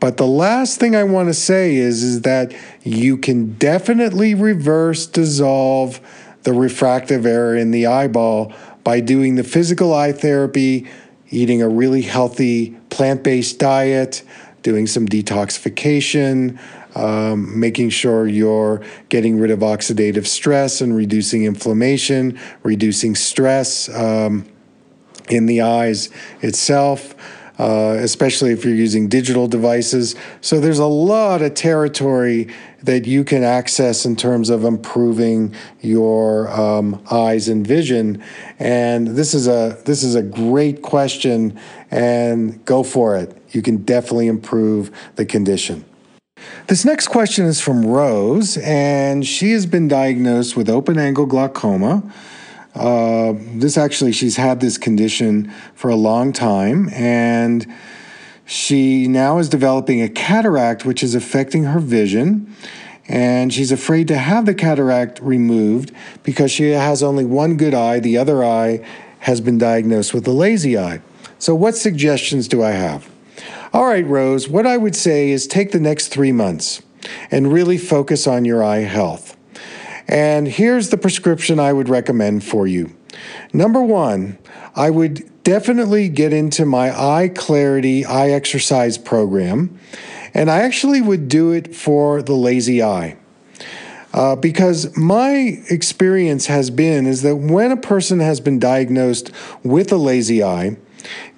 But 0.00 0.16
the 0.16 0.26
last 0.26 0.78
thing 0.78 0.94
I 0.94 1.04
want 1.04 1.28
to 1.28 1.34
say 1.34 1.76
is, 1.76 2.02
is 2.02 2.22
that 2.22 2.54
you 2.82 3.16
can 3.16 3.54
definitely 3.54 4.34
reverse 4.34 5.06
dissolve 5.06 6.00
the 6.44 6.52
refractive 6.52 7.26
error 7.26 7.56
in 7.56 7.72
the 7.72 7.86
eyeball 7.86 8.52
by 8.84 9.00
doing 9.00 9.34
the 9.34 9.44
physical 9.44 9.92
eye 9.92 10.12
therapy, 10.12 10.86
eating 11.30 11.62
a 11.62 11.68
really 11.68 12.02
healthy 12.02 12.70
plant 12.90 13.24
based 13.24 13.58
diet, 13.58 14.22
doing 14.62 14.86
some 14.86 15.06
detoxification, 15.06 16.58
um, 16.96 17.58
making 17.58 17.90
sure 17.90 18.26
you're 18.26 18.82
getting 19.08 19.38
rid 19.38 19.50
of 19.50 19.60
oxidative 19.60 20.26
stress 20.26 20.80
and 20.80 20.94
reducing 20.94 21.44
inflammation, 21.44 22.38
reducing 22.62 23.14
stress 23.14 23.88
um, 23.94 24.46
in 25.28 25.46
the 25.46 25.60
eyes 25.60 26.08
itself 26.40 27.14
uh, 27.58 27.96
especially 27.98 28.52
if 28.52 28.64
you're 28.64 28.74
using 28.74 29.08
digital 29.08 29.48
devices. 29.48 30.14
So 30.40 30.60
there's 30.60 30.78
a 30.78 30.86
lot 30.86 31.42
of 31.42 31.54
territory 31.54 32.48
that 32.82 33.06
you 33.06 33.24
can 33.24 33.42
access 33.42 34.06
in 34.06 34.14
terms 34.14 34.50
of 34.50 34.64
improving 34.64 35.54
your 35.80 36.48
um, 36.50 37.02
eyes 37.10 37.48
and 37.48 37.66
vision. 37.66 38.22
And 38.58 39.08
this 39.08 39.34
is 39.34 39.48
a 39.48 39.80
this 39.84 40.02
is 40.02 40.14
a 40.14 40.22
great 40.22 40.82
question, 40.82 41.58
and 41.90 42.64
go 42.64 42.82
for 42.82 43.16
it. 43.16 43.36
You 43.50 43.62
can 43.62 43.78
definitely 43.78 44.28
improve 44.28 44.90
the 45.16 45.26
condition. 45.26 45.84
This 46.68 46.84
next 46.84 47.08
question 47.08 47.46
is 47.46 47.60
from 47.60 47.84
Rose, 47.84 48.56
and 48.58 49.26
she 49.26 49.52
has 49.52 49.66
been 49.66 49.88
diagnosed 49.88 50.56
with 50.56 50.68
open 50.68 50.98
angle 50.98 51.26
glaucoma. 51.26 52.02
Uh, 52.78 53.34
this 53.36 53.76
actually, 53.76 54.12
she's 54.12 54.36
had 54.36 54.60
this 54.60 54.78
condition 54.78 55.52
for 55.74 55.90
a 55.90 55.96
long 55.96 56.32
time, 56.32 56.88
and 56.90 57.66
she 58.46 59.08
now 59.08 59.38
is 59.38 59.48
developing 59.48 60.00
a 60.00 60.08
cataract, 60.08 60.84
which 60.84 61.02
is 61.02 61.14
affecting 61.14 61.64
her 61.64 61.80
vision. 61.80 62.54
And 63.08 63.52
she's 63.52 63.72
afraid 63.72 64.06
to 64.08 64.18
have 64.18 64.46
the 64.46 64.54
cataract 64.54 65.18
removed 65.20 65.92
because 66.22 66.50
she 66.50 66.70
has 66.70 67.02
only 67.02 67.24
one 67.24 67.56
good 67.56 67.74
eye. 67.74 68.00
The 68.00 68.18
other 68.18 68.44
eye 68.44 68.86
has 69.20 69.40
been 69.40 69.58
diagnosed 69.58 70.14
with 70.14 70.28
a 70.28 70.32
lazy 70.32 70.78
eye. 70.78 71.00
So, 71.38 71.54
what 71.54 71.76
suggestions 71.76 72.48
do 72.48 72.62
I 72.62 72.72
have? 72.72 73.10
All 73.72 73.86
right, 73.86 74.06
Rose, 74.06 74.48
what 74.48 74.66
I 74.66 74.76
would 74.76 74.94
say 74.96 75.30
is 75.30 75.46
take 75.46 75.72
the 75.72 75.80
next 75.80 76.08
three 76.08 76.32
months 76.32 76.82
and 77.30 77.52
really 77.52 77.78
focus 77.78 78.26
on 78.26 78.44
your 78.44 78.62
eye 78.62 78.78
health. 78.78 79.27
And 80.08 80.48
here's 80.48 80.88
the 80.88 80.96
prescription 80.96 81.60
I 81.60 81.72
would 81.72 81.88
recommend 81.88 82.42
for 82.42 82.66
you. 82.66 82.96
Number 83.52 83.82
one, 83.82 84.38
I 84.74 84.90
would 84.90 85.42
definitely 85.42 86.08
get 86.08 86.32
into 86.32 86.64
my 86.64 86.98
eye 86.98 87.28
clarity 87.28 88.04
eye 88.04 88.30
exercise 88.30 88.96
program. 88.96 89.78
And 90.34 90.50
I 90.50 90.60
actually 90.60 91.00
would 91.02 91.28
do 91.28 91.52
it 91.52 91.74
for 91.74 92.22
the 92.22 92.34
lazy 92.34 92.82
eye. 92.82 93.16
Uh, 94.12 94.34
because 94.36 94.96
my 94.96 95.60
experience 95.68 96.46
has 96.46 96.70
been 96.70 97.06
is 97.06 97.22
that 97.22 97.36
when 97.36 97.70
a 97.70 97.76
person 97.76 98.20
has 98.20 98.40
been 98.40 98.58
diagnosed 98.58 99.30
with 99.62 99.92
a 99.92 99.96
lazy 99.96 100.42
eye, 100.42 100.76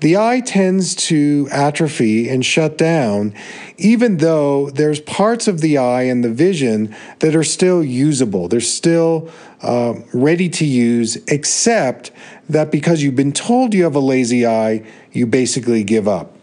the 0.00 0.16
eye 0.16 0.40
tends 0.40 0.94
to 0.94 1.48
atrophy 1.50 2.28
and 2.28 2.44
shut 2.44 2.78
down, 2.78 3.34
even 3.76 4.18
though 4.18 4.70
there's 4.70 5.00
parts 5.00 5.48
of 5.48 5.60
the 5.60 5.78
eye 5.78 6.02
and 6.02 6.24
the 6.24 6.30
vision 6.30 6.94
that 7.18 7.36
are 7.36 7.44
still 7.44 7.82
usable. 7.82 8.48
They're 8.48 8.60
still 8.60 9.30
uh, 9.62 9.94
ready 10.12 10.48
to 10.48 10.64
use, 10.64 11.16
except 11.28 12.10
that 12.48 12.70
because 12.70 13.02
you've 13.02 13.16
been 13.16 13.32
told 13.32 13.74
you 13.74 13.84
have 13.84 13.94
a 13.94 14.00
lazy 14.00 14.46
eye, 14.46 14.84
you 15.12 15.26
basically 15.26 15.84
give 15.84 16.08
up. 16.08 16.34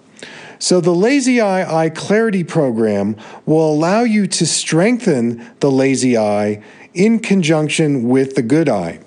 So, 0.60 0.82
the 0.82 0.93
Lazy 0.93 1.39
Eye 1.39 1.84
Eye 1.84 1.89
Clarity 1.89 2.43
Program 2.43 3.15
will 3.45 3.71
allow 3.71 4.01
you 4.01 4.25
to 4.25 4.45
strengthen 4.45 5.47
the 5.60 5.69
lazy 5.69 6.17
eye 6.17 6.63
in 6.95 7.19
conjunction 7.19 8.10
with 8.10 8.34
the 8.34 8.41
good 8.41 8.67
eye. 8.67 8.99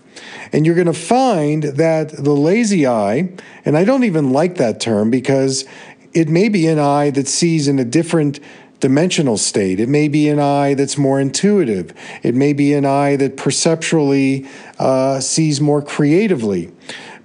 And 0.53 0.67
you're 0.67 0.75
going 0.75 0.87
to 0.87 0.93
find 0.93 1.65
that 1.65 2.11
the 2.11 2.33
lazy 2.33 2.87
eye, 2.87 3.31
and 3.65 3.77
I 3.77 3.85
don't 3.85 4.05
even 4.05 4.33
like 4.33 4.57
that 4.57 4.81
term 4.81 5.11
because 5.11 5.65
it 6.13 6.29
may 6.29 6.49
be 6.49 6.67
an 6.67 6.79
eye 6.79 7.11
that 7.11 7.29
sees 7.29 7.69
in 7.69 7.79
a 7.79 7.85
different 7.85 8.41
dimensional 8.81 9.37
state. 9.37 9.79
It 9.79 9.89
may 9.89 10.09
be 10.09 10.29
an 10.29 10.41
eye 10.41 10.75
that's 10.75 10.97
more 10.97 11.21
intuitive. 11.21 11.93
It 12.23 12.35
may 12.35 12.53
be 12.53 12.75
an 12.75 12.87
eye 12.87 13.17
that 13.17 13.37
perceptually 13.37 14.47
uh, 14.79 15.21
sees 15.21 15.61
more 15.61 15.83
creatively. 15.83 16.73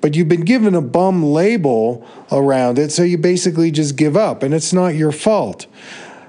But 0.02 0.16
you've 0.16 0.30
been 0.30 0.46
given 0.46 0.76
a 0.76 0.82
bum 0.82 1.24
label 1.24 2.06
around 2.32 2.78
it, 2.78 2.92
so 2.92 3.02
you 3.02 3.18
basically 3.18 3.72
just 3.72 3.96
give 3.96 4.16
up, 4.16 4.44
and 4.44 4.54
it's 4.54 4.74
not 4.74 4.90
your 4.96 5.12
fault. 5.12 5.66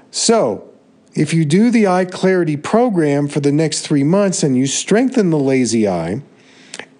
So, 0.09 0.63
if 1.13 1.33
you 1.33 1.45
do 1.45 1.69
the 1.69 1.87
eye 1.87 2.05
clarity 2.05 2.57
program 2.57 3.27
for 3.27 3.39
the 3.39 3.51
next 3.51 3.81
three 3.81 4.03
months 4.03 4.43
and 4.43 4.55
you 4.55 4.67
strengthen 4.67 5.31
the 5.31 5.39
lazy 5.39 5.87
eye, 5.87 6.21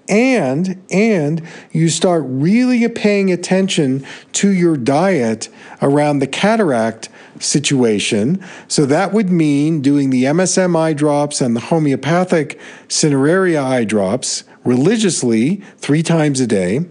and 0.09 0.81
and 0.89 1.41
you 1.71 1.89
start 1.89 2.23
really 2.25 2.87
paying 2.89 3.31
attention 3.31 4.05
to 4.33 4.49
your 4.49 4.77
diet 4.77 5.49
around 5.81 6.19
the 6.19 6.27
cataract 6.27 7.09
situation. 7.39 8.43
So 8.67 8.85
that 8.85 9.13
would 9.13 9.29
mean 9.29 9.81
doing 9.81 10.09
the 10.09 10.23
MSM 10.25 10.75
eye 10.75 10.93
drops 10.93 11.41
and 11.41 11.55
the 11.55 11.61
homeopathic 11.61 12.59
cineraria 12.87 13.63
eye 13.63 13.83
drops 13.83 14.43
religiously 14.63 15.61
3 15.77 16.03
times 16.03 16.39
a 16.39 16.47
day 16.47 16.85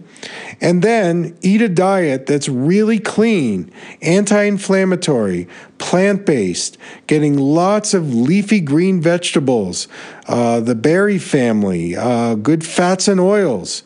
and 0.59 0.81
then 0.81 1.37
eat 1.41 1.61
a 1.61 1.69
diet 1.69 2.25
that's 2.25 2.49
really 2.49 2.99
clean, 2.99 3.71
anti 4.01 4.43
inflammatory, 4.43 5.47
plant 5.77 6.25
based, 6.25 6.77
getting 7.05 7.37
lots 7.37 7.93
of 7.93 8.13
leafy 8.13 8.59
green 8.59 9.01
vegetables, 9.01 9.87
uh, 10.27 10.59
the 10.59 10.75
berry 10.75 11.19
family, 11.19 11.95
uh, 11.95 12.35
good 12.35 12.65
fats 12.65 13.07
and 13.07 13.19
oils. 13.19 13.83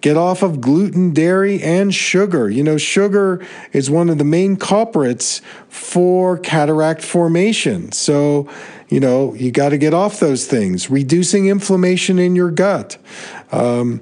Get 0.00 0.16
off 0.16 0.42
of 0.42 0.60
gluten, 0.60 1.12
dairy, 1.12 1.62
and 1.62 1.94
sugar. 1.94 2.50
You 2.50 2.64
know, 2.64 2.76
sugar 2.76 3.40
is 3.72 3.88
one 3.88 4.10
of 4.10 4.18
the 4.18 4.24
main 4.24 4.56
culprits 4.56 5.40
for 5.68 6.38
cataract 6.38 7.02
formation. 7.02 7.92
So, 7.92 8.48
you 8.88 8.98
know, 8.98 9.32
you 9.34 9.52
got 9.52 9.68
to 9.68 9.78
get 9.78 9.94
off 9.94 10.18
those 10.18 10.44
things. 10.44 10.90
Reducing 10.90 11.46
inflammation 11.46 12.18
in 12.18 12.34
your 12.34 12.50
gut. 12.50 12.98
Um, 13.52 14.00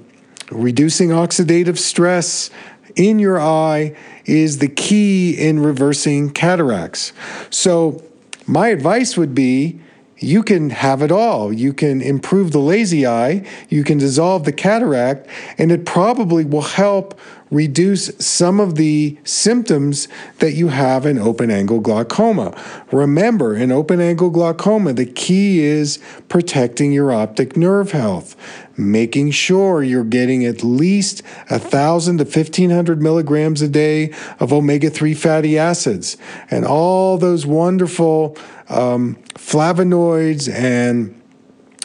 reducing 0.51 1.09
oxidative 1.09 1.77
stress 1.77 2.49
in 2.95 3.19
your 3.19 3.39
eye 3.39 3.95
is 4.25 4.57
the 4.59 4.67
key 4.67 5.33
in 5.33 5.59
reversing 5.59 6.29
cataracts. 6.31 7.13
So, 7.49 8.03
my 8.47 8.67
advice 8.69 9.15
would 9.17 9.33
be 9.33 9.79
you 10.17 10.43
can 10.43 10.69
have 10.69 11.01
it 11.01 11.11
all. 11.11 11.51
You 11.51 11.73
can 11.73 12.01
improve 12.01 12.51
the 12.51 12.59
lazy 12.59 13.07
eye, 13.07 13.45
you 13.69 13.83
can 13.83 13.97
dissolve 13.97 14.43
the 14.43 14.51
cataract, 14.51 15.27
and 15.57 15.71
it 15.71 15.85
probably 15.85 16.45
will 16.45 16.61
help 16.61 17.19
reduce 17.51 18.05
some 18.17 18.59
of 18.59 18.75
the 18.75 19.17
symptoms 19.23 20.07
that 20.39 20.53
you 20.53 20.69
have 20.69 21.05
in 21.05 21.19
open 21.19 21.51
angle 21.51 21.81
glaucoma. 21.81 22.57
Remember, 22.91 23.55
in 23.55 23.71
open 23.71 23.99
angle 23.99 24.29
glaucoma, 24.29 24.93
the 24.93 25.05
key 25.05 25.59
is 25.59 25.99
protecting 26.29 26.91
your 26.93 27.11
optic 27.11 27.57
nerve 27.57 27.91
health, 27.91 28.35
making 28.77 29.31
sure 29.31 29.83
you're 29.83 30.03
getting 30.03 30.45
at 30.45 30.63
least 30.63 31.21
1,000 31.49 32.17
to 32.19 32.23
1,500 32.23 33.01
milligrams 33.01 33.61
a 33.61 33.67
day 33.67 34.13
of 34.39 34.53
omega 34.53 34.89
3 34.89 35.13
fatty 35.13 35.57
acids 35.57 36.15
and 36.49 36.65
all 36.65 37.17
those 37.17 37.45
wonderful 37.45 38.37
um, 38.69 39.17
flavonoids 39.35 40.49
and 40.49 41.20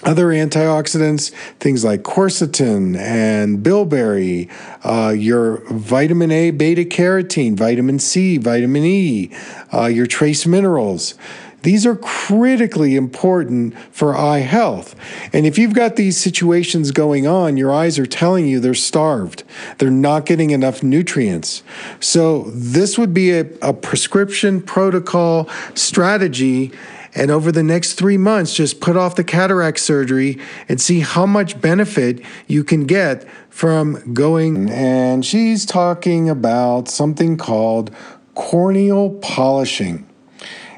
other 0.07 0.29
antioxidants, 0.29 1.33
things 1.59 1.85
like 1.85 2.03
quercetin 2.03 2.97
and 2.97 3.63
bilberry, 3.63 4.49
uh, 4.85 5.13
your 5.17 5.59
vitamin 5.69 6.31
A, 6.31 6.53
beta 6.53 6.85
carotene, 6.85 7.57
vitamin 7.57 7.99
C, 7.99 8.39
vitamin 8.39 8.85
E, 8.85 9.31
uh, 9.75 9.87
your 9.87 10.07
trace 10.07 10.47
minerals. 10.47 11.15
These 11.63 11.85
are 11.85 11.97
critically 11.97 12.95
important 12.95 13.77
for 13.91 14.17
eye 14.17 14.39
health. 14.39 14.95
And 15.33 15.45
if 15.45 15.59
you've 15.59 15.75
got 15.75 15.97
these 15.97 16.17
situations 16.17 16.93
going 16.93 17.27
on, 17.27 17.57
your 17.57 17.73
eyes 17.73 17.99
are 17.99 18.07
telling 18.07 18.47
you 18.47 18.61
they're 18.61 18.73
starved. 18.73 19.43
They're 19.79 19.91
not 19.91 20.27
getting 20.27 20.51
enough 20.51 20.85
nutrients. 20.85 21.65
So, 21.99 22.45
this 22.55 22.97
would 22.97 23.13
be 23.13 23.33
a, 23.33 23.47
a 23.63 23.73
prescription 23.73 24.63
protocol 24.63 25.49
strategy 25.75 26.71
and 27.17 27.31
over 27.31 27.51
the 27.51 27.63
next 27.63 27.95
three 27.95 28.19
months, 28.19 28.55
just 28.55 28.79
put 28.79 28.95
off 28.95 29.17
the 29.17 29.25
cataract 29.25 29.81
surgery 29.81 30.39
and 30.69 30.79
see 30.79 31.01
how 31.01 31.25
much 31.25 31.61
benefit 31.61 32.23
you 32.47 32.63
can 32.63 32.85
get 32.85 33.27
from 33.49 34.13
going. 34.13 34.69
And 34.69 35.25
she's 35.25 35.65
talking 35.65 36.29
about 36.29 36.89
something 36.89 37.39
called 37.39 37.91
corneal 38.35 39.15
polishing. 39.21 40.07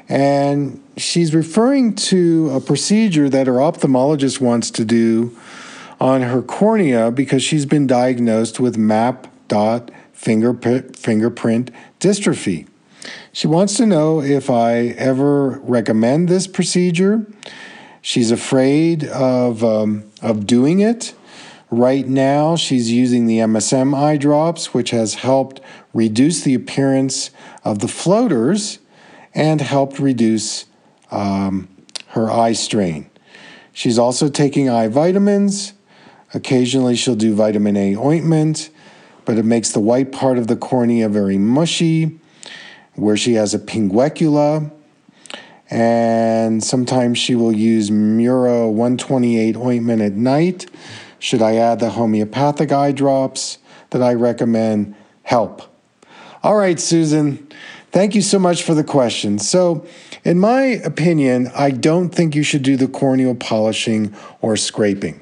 And 0.07 0.81
she's 0.95 1.35
referring 1.35 1.95
to 1.95 2.49
a 2.51 2.61
procedure 2.61 3.29
that 3.29 3.45
her 3.45 3.55
ophthalmologist 3.55 4.39
wants 4.39 4.71
to 4.71 4.85
do 4.85 5.37
on 5.99 6.21
her 6.21 6.41
cornea 6.41 7.11
because 7.11 7.43
she's 7.43 7.65
been 7.65 7.85
diagnosed 7.85 8.61
with 8.61 8.77
MAP 8.77 9.27
dot 9.49 9.91
fingerprint, 10.13 10.95
fingerprint 10.95 11.69
dystrophy. 11.99 12.68
She 13.39 13.47
wants 13.47 13.77
to 13.77 13.85
know 13.85 14.21
if 14.21 14.49
I 14.49 14.87
ever 14.97 15.59
recommend 15.59 16.27
this 16.27 16.45
procedure. 16.45 17.25
She's 18.01 18.31
afraid 18.31 19.05
of, 19.05 19.63
um, 19.63 20.11
of 20.21 20.45
doing 20.45 20.81
it. 20.81 21.13
Right 21.71 22.05
now, 22.05 22.57
she's 22.57 22.91
using 22.91 23.27
the 23.27 23.37
MSM 23.37 23.95
eye 23.95 24.17
drops, 24.17 24.73
which 24.73 24.89
has 24.89 25.13
helped 25.13 25.61
reduce 25.93 26.41
the 26.41 26.53
appearance 26.53 27.31
of 27.63 27.79
the 27.79 27.87
floaters 27.87 28.79
and 29.33 29.61
helped 29.61 29.99
reduce 29.99 30.65
um, 31.09 31.69
her 32.07 32.29
eye 32.29 32.51
strain. 32.51 33.09
She's 33.71 33.97
also 33.97 34.27
taking 34.27 34.69
eye 34.69 34.89
vitamins. 34.89 35.71
Occasionally, 36.33 36.97
she'll 36.97 37.15
do 37.15 37.33
vitamin 37.33 37.77
A 37.77 37.95
ointment, 37.95 38.69
but 39.23 39.37
it 39.37 39.45
makes 39.45 39.71
the 39.71 39.79
white 39.79 40.11
part 40.11 40.37
of 40.37 40.47
the 40.47 40.57
cornea 40.57 41.07
very 41.07 41.37
mushy 41.37 42.18
where 42.95 43.17
she 43.17 43.33
has 43.33 43.53
a 43.53 43.59
pinguecula, 43.59 44.71
and 45.69 46.63
sometimes 46.63 47.17
she 47.17 47.35
will 47.35 47.51
use 47.51 47.91
Muro 47.91 48.69
128 48.69 49.55
ointment 49.55 50.01
at 50.01 50.13
night. 50.13 50.65
Should 51.19 51.41
I 51.41 51.55
add 51.55 51.79
the 51.79 51.91
homeopathic 51.91 52.71
eye 52.71 52.91
drops 52.91 53.59
that 53.91 54.01
I 54.01 54.13
recommend? 54.13 54.95
Help. 55.23 55.61
All 56.41 56.55
right, 56.55 56.79
Susan, 56.79 57.47
thank 57.91 58.15
you 58.15 58.21
so 58.21 58.39
much 58.39 58.63
for 58.63 58.73
the 58.73 58.83
question. 58.83 59.37
So, 59.37 59.85
in 60.23 60.39
my 60.39 60.61
opinion, 60.61 61.51
I 61.55 61.71
don't 61.71 62.09
think 62.09 62.35
you 62.35 62.43
should 62.43 62.63
do 62.63 62.77
the 62.77 62.87
corneal 62.87 63.35
polishing 63.35 64.15
or 64.41 64.55
scraping. 64.57 65.21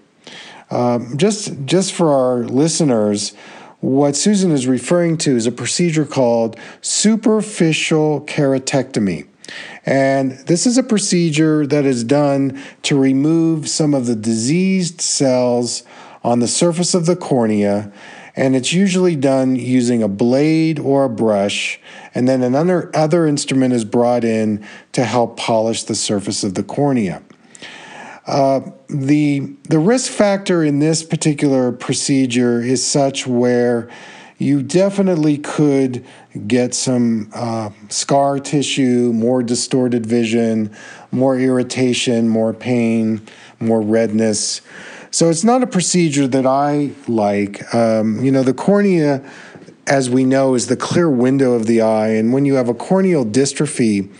Um, 0.70 1.18
just, 1.18 1.66
just 1.66 1.94
for 1.94 2.12
our 2.12 2.44
listeners, 2.44 3.34
what 3.80 4.16
Susan 4.16 4.52
is 4.52 4.68
referring 4.68 5.18
to 5.20 5.36
is 5.36 5.46
a 5.46 5.52
procedure 5.52 6.06
called 6.06 6.58
superficial 6.82 8.22
keratectomy. 8.22 9.28
And 9.86 10.32
this 10.48 10.66
is 10.66 10.78
a 10.78 10.84
procedure 10.84 11.66
that 11.68 11.86
is 11.86 12.04
done 12.04 12.62
to 12.84 13.00
remove 13.00 13.70
some 13.70 13.94
of 13.94 14.06
the 14.06 14.16
diseased 14.16 15.00
cells 15.00 15.84
on 16.24 16.40
the 16.40 16.48
surface 16.48 16.94
of 16.94 17.06
the 17.06 17.16
cornea. 17.16 17.92
And 18.36 18.56
it's 18.56 18.74
usually 18.74 19.16
done 19.16 19.56
using 19.56 20.04
a 20.04 20.08
blade 20.08 20.80
or 20.80 21.06
a 21.06 21.10
brush. 21.10 21.80
And 22.14 22.28
then 22.28 22.44
another 22.44 22.92
other 22.96 23.26
instrument 23.26 23.74
is 23.74 23.86
brought 23.86 24.24
in 24.24 24.66
to 24.92 25.06
help 25.06 25.38
polish 25.38 25.84
the 25.84 25.96
surface 25.96 26.44
of 26.44 26.56
the 26.56 26.64
cornea. 26.64 27.24
Uh, 28.28 28.60
the 28.90 29.40
the 29.64 29.80
risk 29.80 30.12
factor 30.12 30.64
in 30.64 30.80
this 30.80 31.02
particular 31.02 31.72
procedure 31.72 32.62
is 32.62 32.86
such 32.86 33.26
where 33.26 33.90
you 34.38 34.62
definitely 34.62 35.38
could 35.38 36.06
get 36.46 36.76
some 36.76 37.32
uh, 37.34 37.70
scar 37.90 38.38
tissue, 38.40 39.12
more 39.14 39.42
distorted 39.42 40.06
vision, 40.06 40.76
more 41.12 41.40
irritation, 41.40 42.30
more 42.30 42.54
pain, 42.54 43.22
more 43.60 43.82
redness. 43.82 44.62
So 45.10 45.30
it's 45.30 45.44
not 45.44 45.64
a 45.64 45.68
procedure 45.68 46.28
that 46.28 46.46
I 46.46 46.92
like. 47.08 47.74
Um, 47.74 48.24
you 48.24 48.32
know, 48.32 48.44
the 48.44 48.54
cornea 48.54 49.24
as 49.88 50.10
we 50.10 50.26
know, 50.26 50.54
is 50.54 50.68
the 50.68 50.76
clear 50.76 51.10
window 51.10 51.54
of 51.54 51.66
the 51.66 51.82
eye. 51.82 52.10
And 52.10 52.34
when 52.34 52.46
you 52.46 52.56
have 52.56 52.68
a 52.68 52.74
corneal 52.74 53.26
dystrophy, 53.26 54.12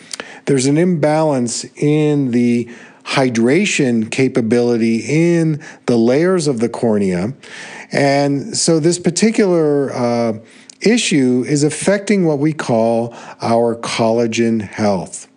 there's 0.46 0.66
an 0.66 0.78
imbalance 0.78 1.66
in 1.76 2.32
the 2.32 2.70
hydration 3.08 4.12
capability 4.12 4.98
in 5.08 5.64
the 5.86 5.98
layers 5.98 6.46
of 6.48 6.60
the 6.60 6.68
cornea. 6.68 7.34
And 7.92 8.56
so 8.58 8.80
this 8.80 9.00
particular 9.00 9.94
uh, 9.94 10.40
issue 10.82 11.46
is 11.48 11.64
affecting 11.64 12.26
what 12.26 12.40
we 12.40 12.52
call 12.52 13.16
our 13.42 13.76
collagen 13.78 14.62
health. 14.62 15.30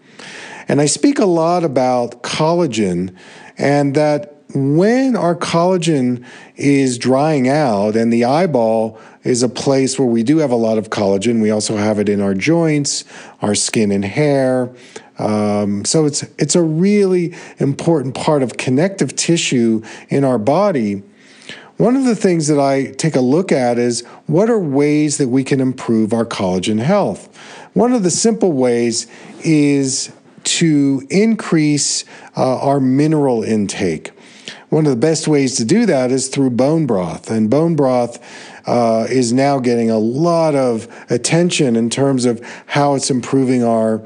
And 0.66 0.80
I 0.80 0.86
speak 0.86 1.20
a 1.20 1.26
lot 1.26 1.62
about 1.62 2.22
collagen 2.22 3.16
and 3.56 3.94
that 3.94 4.42
when 4.52 5.14
our 5.14 5.36
collagen 5.36 6.24
is 6.56 6.98
drying 6.98 7.48
out 7.48 7.94
and 7.94 8.12
the 8.12 8.24
eyeball 8.24 9.00
is 9.22 9.42
a 9.42 9.48
place 9.48 9.98
where 9.98 10.08
we 10.08 10.22
do 10.22 10.38
have 10.38 10.50
a 10.50 10.56
lot 10.56 10.78
of 10.78 10.90
collagen, 10.90 11.42
we 11.42 11.50
also 11.50 11.76
have 11.76 11.98
it 11.98 12.08
in 12.08 12.20
our 12.20 12.34
joints, 12.34 13.04
our 13.42 13.54
skin 13.54 13.92
and 13.92 14.04
hair. 14.04 14.74
Um, 15.18 15.84
so 15.84 16.06
it's 16.06 16.22
it's 16.38 16.54
a 16.54 16.62
really 16.62 17.34
important 17.58 18.14
part 18.14 18.42
of 18.42 18.56
connective 18.56 19.14
tissue 19.16 19.82
in 20.08 20.24
our 20.24 20.38
body. 20.38 21.02
One 21.76 21.96
of 21.96 22.04
the 22.04 22.16
things 22.16 22.48
that 22.48 22.58
I 22.58 22.92
take 22.92 23.16
a 23.16 23.20
look 23.20 23.52
at 23.52 23.78
is 23.78 24.02
what 24.26 24.50
are 24.50 24.58
ways 24.58 25.18
that 25.18 25.28
we 25.28 25.44
can 25.44 25.60
improve 25.60 26.12
our 26.12 26.26
collagen 26.26 26.78
health. 26.78 27.34
One 27.72 27.92
of 27.92 28.02
the 28.02 28.10
simple 28.10 28.52
ways 28.52 29.06
is 29.42 30.12
to 30.42 31.06
increase 31.10 32.04
uh, 32.36 32.58
our 32.58 32.80
mineral 32.80 33.42
intake. 33.42 34.12
One 34.70 34.86
of 34.86 34.90
the 34.90 34.96
best 34.96 35.26
ways 35.28 35.56
to 35.56 35.64
do 35.64 35.84
that 35.86 36.12
is 36.12 36.28
through 36.28 36.50
bone 36.50 36.86
broth, 36.86 37.28
and 37.28 37.50
bone 37.50 37.74
broth 37.74 38.18
uh, 38.66 39.06
is 39.10 39.32
now 39.32 39.58
getting 39.58 39.90
a 39.90 39.98
lot 39.98 40.54
of 40.54 40.88
attention 41.10 41.74
in 41.74 41.90
terms 41.90 42.24
of 42.24 42.40
how 42.66 42.94
it's 42.94 43.10
improving 43.10 43.64
our 43.64 44.02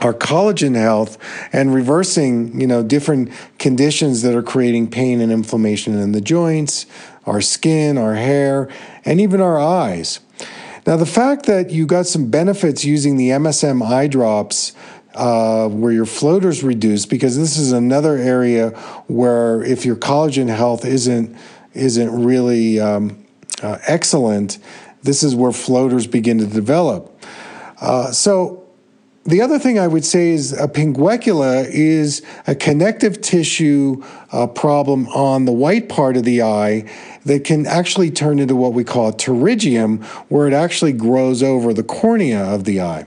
our 0.00 0.14
collagen 0.14 0.74
health 0.74 1.16
and 1.52 1.72
reversing, 1.72 2.60
you 2.60 2.66
know, 2.66 2.82
different 2.82 3.30
conditions 3.58 4.22
that 4.22 4.34
are 4.34 4.42
creating 4.42 4.90
pain 4.90 5.20
and 5.20 5.30
inflammation 5.30 5.96
in 5.96 6.10
the 6.10 6.20
joints, 6.20 6.86
our 7.24 7.40
skin, 7.40 7.96
our 7.96 8.16
hair, 8.16 8.68
and 9.04 9.20
even 9.20 9.40
our 9.40 9.60
eyes. 9.60 10.18
Now, 10.86 10.96
the 10.96 11.06
fact 11.06 11.46
that 11.46 11.70
you 11.70 11.86
got 11.86 12.06
some 12.06 12.30
benefits 12.30 12.84
using 12.84 13.16
the 13.16 13.28
MSM 13.28 13.80
eye 13.88 14.08
drops 14.08 14.72
uh, 15.14 15.68
where 15.68 15.92
your 15.92 16.06
floaters 16.06 16.62
reduced, 16.62 17.10
because 17.10 17.36
this 17.36 17.56
is 17.56 17.72
another 17.72 18.16
area 18.16 18.70
where 19.06 19.62
if 19.62 19.84
your 19.84 19.96
collagen 19.96 20.48
health 20.48 20.84
isn't 20.84 21.36
isn't 21.74 22.24
really 22.24 22.80
um, 22.80 23.24
uh, 23.62 23.78
excellent, 23.86 24.58
this 25.02 25.22
is 25.22 25.34
where 25.34 25.52
floaters 25.52 26.06
begin 26.06 26.38
to 26.38 26.46
develop. 26.46 27.18
Uh, 27.80 28.10
so 28.12 28.62
the 29.24 29.40
other 29.40 29.58
thing 29.58 29.78
I 29.78 29.86
would 29.86 30.04
say 30.04 30.30
is 30.30 30.52
a 30.52 30.66
pinguecula 30.66 31.66
is 31.70 32.22
a 32.46 32.54
connective 32.54 33.20
tissue 33.20 34.02
uh, 34.32 34.48
problem 34.48 35.06
on 35.08 35.44
the 35.44 35.52
white 35.52 35.88
part 35.88 36.16
of 36.16 36.24
the 36.24 36.42
eye 36.42 36.90
that 37.24 37.44
can 37.44 37.66
actually 37.66 38.10
turn 38.10 38.40
into 38.40 38.56
what 38.56 38.72
we 38.72 38.82
call 38.82 39.08
a 39.08 39.12
pterygium, 39.12 40.02
where 40.28 40.48
it 40.48 40.52
actually 40.52 40.92
grows 40.92 41.42
over 41.42 41.72
the 41.72 41.84
cornea 41.84 42.44
of 42.44 42.64
the 42.64 42.80
eye. 42.80 43.06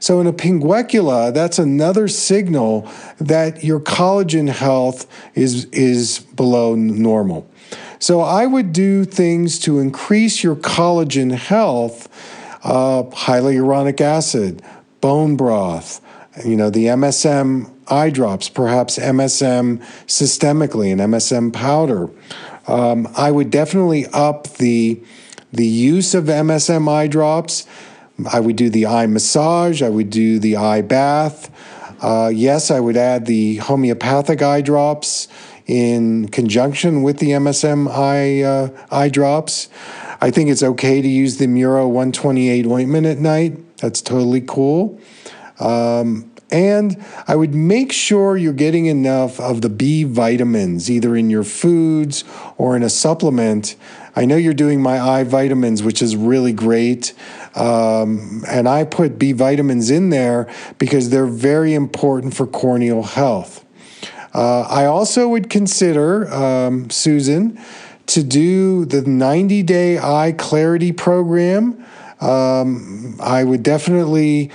So, 0.00 0.20
in 0.20 0.26
a 0.26 0.32
pinguecula, 0.32 1.32
that's 1.32 1.58
another 1.58 2.08
signal 2.08 2.90
that 3.18 3.62
your 3.62 3.80
collagen 3.80 4.48
health 4.48 5.06
is, 5.34 5.66
is 5.66 6.18
below 6.18 6.74
normal. 6.74 7.48
So, 7.98 8.20
I 8.20 8.46
would 8.46 8.72
do 8.72 9.04
things 9.04 9.58
to 9.60 9.78
increase 9.78 10.42
your 10.42 10.56
collagen 10.56 11.32
health 11.32 12.08
uh, 12.64 13.02
hyaluronic 13.04 14.00
acid 14.00 14.62
bone 15.00 15.36
broth, 15.36 16.00
you 16.44 16.56
know, 16.56 16.70
the 16.70 16.86
MSM 16.86 17.70
eye 17.88 18.08
drops, 18.08 18.48
perhaps 18.48 18.98
MSM 18.98 19.78
systemically 20.06 20.90
and 20.90 21.00
MSM 21.00 21.52
powder. 21.52 22.08
Um, 22.66 23.08
I 23.16 23.30
would 23.30 23.50
definitely 23.50 24.06
up 24.06 24.48
the 24.54 25.02
the 25.52 25.66
use 25.66 26.14
of 26.14 26.24
MSM 26.24 26.88
eye 26.88 27.08
drops. 27.08 27.66
I 28.30 28.40
would 28.40 28.56
do 28.56 28.70
the 28.70 28.86
eye 28.86 29.06
massage. 29.06 29.82
I 29.82 29.88
would 29.88 30.10
do 30.10 30.38
the 30.38 30.56
eye 30.56 30.82
bath. 30.82 31.50
Uh, 32.02 32.30
yes, 32.34 32.70
I 32.70 32.80
would 32.80 32.96
add 32.96 33.26
the 33.26 33.56
homeopathic 33.56 34.42
eye 34.42 34.60
drops 34.60 35.28
in 35.66 36.28
conjunction 36.28 37.02
with 37.02 37.18
the 37.18 37.30
MSM 37.30 37.88
eye 37.88 38.42
uh, 38.42 38.68
eye 38.90 39.08
drops. 39.08 39.68
I 40.20 40.30
think 40.30 40.50
it's 40.50 40.62
okay 40.62 41.00
to 41.00 41.08
use 41.08 41.38
the 41.38 41.46
Muro 41.46 41.86
128 41.86 42.66
ointment 42.66 43.06
at 43.06 43.18
night. 43.18 43.76
That's 43.78 44.00
totally 44.00 44.40
cool. 44.40 45.00
Um, 45.60 46.32
and 46.52 47.02
I 47.26 47.34
would 47.34 47.54
make 47.54 47.92
sure 47.92 48.36
you're 48.36 48.52
getting 48.52 48.86
enough 48.86 49.40
of 49.40 49.62
the 49.62 49.70
B 49.70 50.04
vitamins, 50.04 50.90
either 50.90 51.16
in 51.16 51.30
your 51.30 51.44
foods 51.44 52.24
or 52.58 52.76
in 52.76 52.82
a 52.82 52.90
supplement. 52.90 53.74
I 54.14 54.24
know 54.24 54.36
you're 54.36 54.54
doing 54.54 54.82
my 54.82 55.00
eye 55.00 55.24
vitamins, 55.24 55.82
which 55.82 56.02
is 56.02 56.16
really 56.16 56.52
great. 56.52 57.14
Um, 57.54 58.44
and 58.48 58.68
I 58.68 58.84
put 58.84 59.18
B 59.18 59.32
vitamins 59.32 59.90
in 59.90 60.10
there 60.10 60.52
because 60.78 61.10
they're 61.10 61.26
very 61.26 61.74
important 61.74 62.34
for 62.34 62.46
corneal 62.46 63.02
health. 63.02 63.64
Uh, 64.34 64.62
I 64.62 64.86
also 64.86 65.28
would 65.28 65.50
consider, 65.50 66.32
um, 66.32 66.90
Susan, 66.90 67.58
to 68.06 68.22
do 68.22 68.84
the 68.84 69.02
90 69.02 69.62
day 69.62 69.98
eye 69.98 70.34
clarity 70.36 70.92
program 70.92 71.84
um, 72.22 73.16
I 73.20 73.42
would 73.42 73.64
definitely 73.64 74.50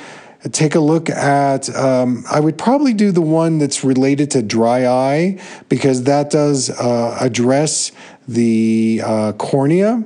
take 0.52 0.76
a 0.76 0.80
look 0.80 1.10
at 1.10 1.68
um, 1.76 2.24
i 2.32 2.40
would 2.40 2.58
probably 2.58 2.94
do 2.94 3.12
the 3.12 3.22
one 3.22 3.58
that's 3.58 3.84
related 3.84 4.32
to 4.32 4.42
dry 4.42 4.88
eye 4.88 5.38
because 5.68 6.04
that 6.04 6.30
does 6.30 6.70
uh, 6.70 7.18
address 7.20 7.92
the 8.28 9.02
uh, 9.04 9.34
cornea. 9.34 10.04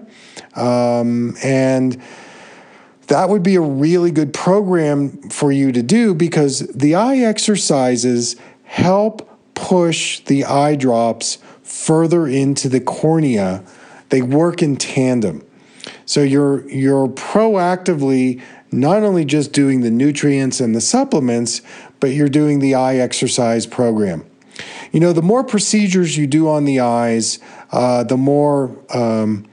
Um, 0.56 1.36
and 1.44 2.02
that 3.08 3.30
would 3.30 3.44
be 3.44 3.56
a 3.56 3.62
really 3.62 4.12
good 4.12 4.34
program 4.34 5.30
for 5.30 5.52
you 5.52 5.72
to 5.72 5.82
do 5.82 6.14
because 6.14 6.60
the 6.60 6.96
eye 6.96 7.18
exercises 7.18 8.36
help 8.64 9.28
push 9.54 10.22
the 10.22 10.46
eye 10.46 10.76
drops 10.76 11.38
further 11.64 12.28
into 12.28 12.70
the 12.70 12.80
cornea. 12.80 13.64
They 14.10 14.22
work 14.22 14.62
in 14.62 14.78
tandem. 14.78 15.46
So 16.06 16.22
you're 16.22 16.68
you're 16.70 17.08
proactively 17.08 18.42
not 18.72 19.04
only 19.04 19.26
just 19.26 19.52
doing 19.52 19.82
the 19.82 19.92
nutrients 19.92 20.60
and 20.60 20.74
the 20.74 20.82
supplements, 20.82 21.62
but 22.00 22.12
you're 22.12 22.30
doing 22.30 22.60
the 22.60 22.76
eye 22.76 22.96
exercise 22.96 23.66
program. 23.66 24.26
You 24.92 25.00
know, 25.00 25.14
the 25.14 25.22
more 25.22 25.44
procedures 25.44 26.18
you 26.18 26.28
do 26.28 26.50
on 26.50 26.66
the 26.66 26.80
eyes, 26.80 27.40
uh, 27.72 28.04
the 28.04 28.18
more 28.18 28.78
um, 28.94 29.46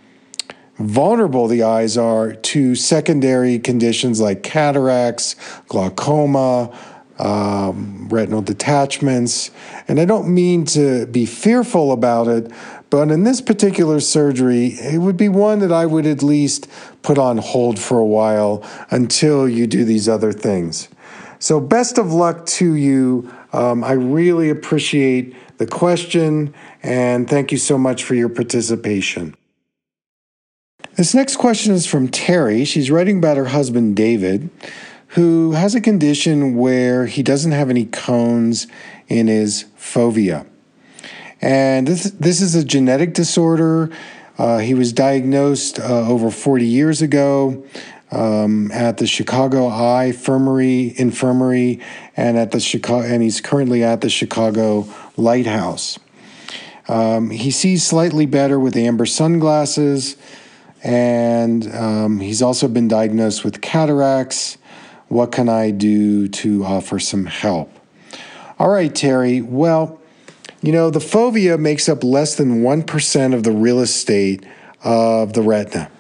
vulnerable 0.79 1.49
the 1.49 1.63
eyes 1.63 1.97
are 1.97 2.33
to 2.33 2.75
secondary 2.75 3.59
conditions 3.59 4.21
like 4.21 4.43
cataracts, 4.43 5.37
glaucoma, 5.69 6.77
um, 7.19 8.09
retinal 8.09 8.43
detachments. 8.43 9.51
And 9.89 9.99
I 9.99 10.05
don't 10.05 10.33
mean 10.33 10.65
to 10.67 11.07
be 11.07 11.27
fearful 11.27 11.93
about 11.93 12.29
it, 12.29 12.51
but 12.91 13.11
in 13.11 13.25
this 13.25 13.41
particular 13.41 14.01
surgery, 14.01 14.69
it 14.69 14.99
would 14.99 15.17
be 15.17 15.29
one 15.29 15.59
that 15.59 15.73
I 15.73 15.87
would 15.87 16.07
at 16.07 16.23
least 16.23 16.69
put 17.03 17.19
on 17.19 17.39
hold 17.39 17.79
for 17.79 17.99
a 17.99 18.05
while 18.05 18.65
until 18.91 19.49
you 19.49 19.67
do 19.67 19.85
these 19.85 20.09
other 20.09 20.33
things. 20.33 20.89
So, 21.41 21.61
best 21.61 21.99
of 21.99 22.13
luck 22.13 22.47
to 22.47 22.75
you. 22.75 23.33
Um, 23.53 23.83
I 23.83 23.93
really 23.93 24.51
appreciate 24.51 25.35
the 25.59 25.67
question 25.67 26.55
and 26.83 27.29
thank 27.29 27.51
you 27.53 27.59
so 27.59 27.79
much 27.79 28.05
for 28.05 28.15
your 28.15 28.29
participation. 28.29 29.35
This 30.97 31.15
next 31.15 31.37
question 31.37 31.75
is 31.75 31.87
from 31.87 32.09
Terry. 32.09 32.65
She's 32.65 32.91
writing 32.91 33.19
about 33.19 33.37
her 33.37 33.47
husband, 33.47 33.97
David, 33.97 34.51
who 35.09 35.53
has 35.53 35.75
a 35.75 35.81
condition 35.81 36.57
where 36.57 37.07
he 37.07 37.23
doesn't 37.23 37.53
have 37.53 37.71
any 37.71 37.87
cones 37.87 38.67
in 39.09 39.29
his 39.29 39.65
fovea. 39.79 40.47
And 41.41 41.87
this, 41.87 42.05
this 42.11 42.41
is 42.41 42.55
a 42.55 42.65
genetic 42.65 43.15
disorder. 43.15 43.91
Uh, 44.37 44.59
he 44.59 44.75
was 44.75 44.93
diagnosed 44.93 45.79
uh, 45.79 46.09
over 46.09 46.31
40 46.31 46.67
years 46.67 47.01
ago 47.01 47.65
um, 48.11 48.71
at 48.73 48.97
the 48.99 49.07
Chicago 49.07 49.67
Eye 49.67 50.07
Infirmary, 50.07 50.95
Infirmary 50.97 51.81
and 52.17 52.39
at 52.39 52.51
the 52.51 52.61
Chicago, 52.61 53.07
and 53.07 53.23
he's 53.23 53.41
currently 53.41 53.85
at 53.85 54.01
the 54.01 54.11
Chicago 54.11 54.89
Lighthouse. 55.17 55.99
Um, 56.89 57.31
he 57.31 57.51
sees 57.51 57.85
slightly 57.85 58.25
better 58.25 58.59
with 58.59 58.77
amber 58.77 59.05
sunglasses, 59.05 60.17
and 60.83 61.75
um, 61.75 62.21
he's 62.21 62.41
also 62.41 62.67
been 62.67 62.89
diagnosed 62.89 63.45
with 63.45 63.61
cataracts. 63.61 64.57
What 65.09 65.33
can 65.33 65.49
I 65.49 65.71
do 65.71 66.29
to 66.29 66.65
offer 66.65 66.99
some 66.99 67.27
help? 67.27 67.71
All 68.59 68.69
right, 68.69 68.95
Terry. 68.95 69.43
Well, 69.43 70.01
you 70.63 70.73
know, 70.73 70.91
the 70.91 70.99
fovea 70.99 71.59
makes 71.59 71.89
up 71.89 72.03
less 72.03 72.35
than 72.35 72.63
1% 72.63 73.35
of 73.35 73.43
the 73.45 73.53
real 73.53 73.81
estate 73.81 74.45
of 74.83 75.35
the 75.35 75.43
retina. 75.43 75.91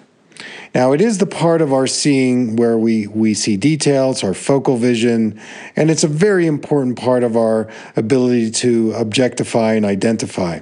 Now, 0.75 0.93
it 0.93 1.01
is 1.01 1.19
the 1.19 1.27
part 1.27 1.63
of 1.63 1.73
our 1.73 1.87
seeing 1.87 2.57
where 2.57 2.79
we, 2.79 3.07
we 3.07 3.35
see 3.35 3.57
details, 3.57 4.23
our 4.23 4.35
focal 4.35 4.77
vision, 4.77 5.41
and 5.75 5.91
it's 5.91 6.05
a 6.05 6.09
very 6.09 6.47
important 6.47 6.99
part 6.99 7.23
of 7.23 7.37
our 7.37 7.69
ability 7.97 8.51
to 8.53 8.93
objectify 8.93 9.75
and 9.75 9.85
identify. 9.85 10.61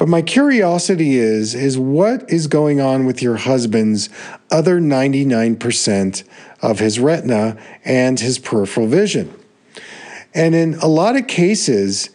But 0.00 0.08
my 0.08 0.22
curiosity 0.22 1.18
is 1.18 1.54
is 1.54 1.76
what 1.76 2.30
is 2.30 2.46
going 2.46 2.80
on 2.80 3.04
with 3.04 3.20
your 3.20 3.36
husband's 3.36 4.08
other 4.50 4.80
99% 4.80 6.24
of 6.62 6.78
his 6.78 6.98
retina 6.98 7.58
and 7.84 8.18
his 8.18 8.38
peripheral 8.38 8.86
vision? 8.86 9.34
And 10.32 10.54
in 10.54 10.74
a 10.76 10.86
lot 10.86 11.16
of 11.16 11.26
cases, 11.26 12.08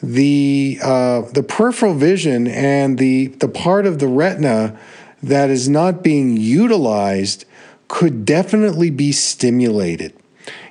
the 0.00 0.78
uh, 0.82 1.22
the 1.32 1.42
peripheral 1.42 1.94
vision 1.94 2.46
and 2.46 2.98
the 2.98 3.26
the 3.26 3.48
part 3.48 3.86
of 3.86 3.98
the 3.98 4.08
retina 4.08 4.78
that 5.22 5.50
is 5.50 5.68
not 5.68 6.02
being 6.02 6.36
utilized 6.36 7.44
could 7.88 8.24
definitely 8.24 8.90
be 8.90 9.12
stimulated. 9.12 10.14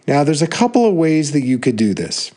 Now, 0.08 0.24
there's 0.24 0.42
a 0.42 0.48
couple 0.48 0.86
of 0.86 0.96
ways 0.96 1.32
that 1.32 1.42
you 1.42 1.60
could 1.60 1.76
do 1.76 1.94
this. 1.94 2.32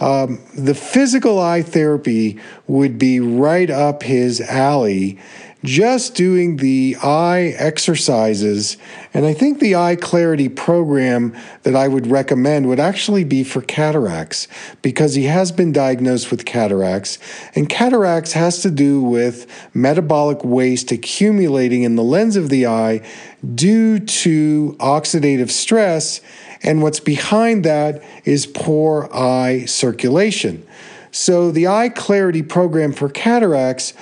Um, 0.00 0.40
the 0.56 0.74
physical 0.74 1.38
eye 1.38 1.62
therapy 1.62 2.40
would 2.66 2.98
be 2.98 3.20
right 3.20 3.70
up 3.70 4.02
his 4.02 4.40
alley 4.40 5.18
just 5.64 6.14
doing 6.14 6.56
the 6.56 6.96
eye 7.02 7.54
exercises. 7.56 8.76
And 9.14 9.24
I 9.24 9.32
think 9.32 9.60
the 9.60 9.76
eye 9.76 9.96
clarity 9.96 10.48
program 10.48 11.36
that 11.62 11.76
I 11.76 11.86
would 11.86 12.08
recommend 12.08 12.66
would 12.68 12.80
actually 12.80 13.24
be 13.24 13.44
for 13.44 13.60
cataracts 13.60 14.48
because 14.82 15.14
he 15.14 15.24
has 15.24 15.52
been 15.52 15.72
diagnosed 15.72 16.30
with 16.30 16.44
cataracts. 16.44 17.18
And 17.54 17.68
cataracts 17.68 18.32
has 18.32 18.60
to 18.62 18.70
do 18.70 19.02
with 19.02 19.46
metabolic 19.72 20.42
waste 20.44 20.90
accumulating 20.90 21.84
in 21.84 21.94
the 21.94 22.02
lens 22.02 22.36
of 22.36 22.48
the 22.48 22.66
eye 22.66 23.06
due 23.54 24.00
to 24.00 24.76
oxidative 24.80 25.50
stress. 25.50 26.20
And 26.64 26.82
what's 26.82 27.00
behind 27.00 27.64
that 27.64 28.02
is 28.24 28.46
poor 28.46 29.08
eye 29.12 29.64
circulation. 29.66 30.66
So, 31.14 31.50
the 31.50 31.66
eye 31.66 31.90
clarity 31.90 32.42
program 32.42 32.94
for 32.94 33.10
cataracts 33.10 33.92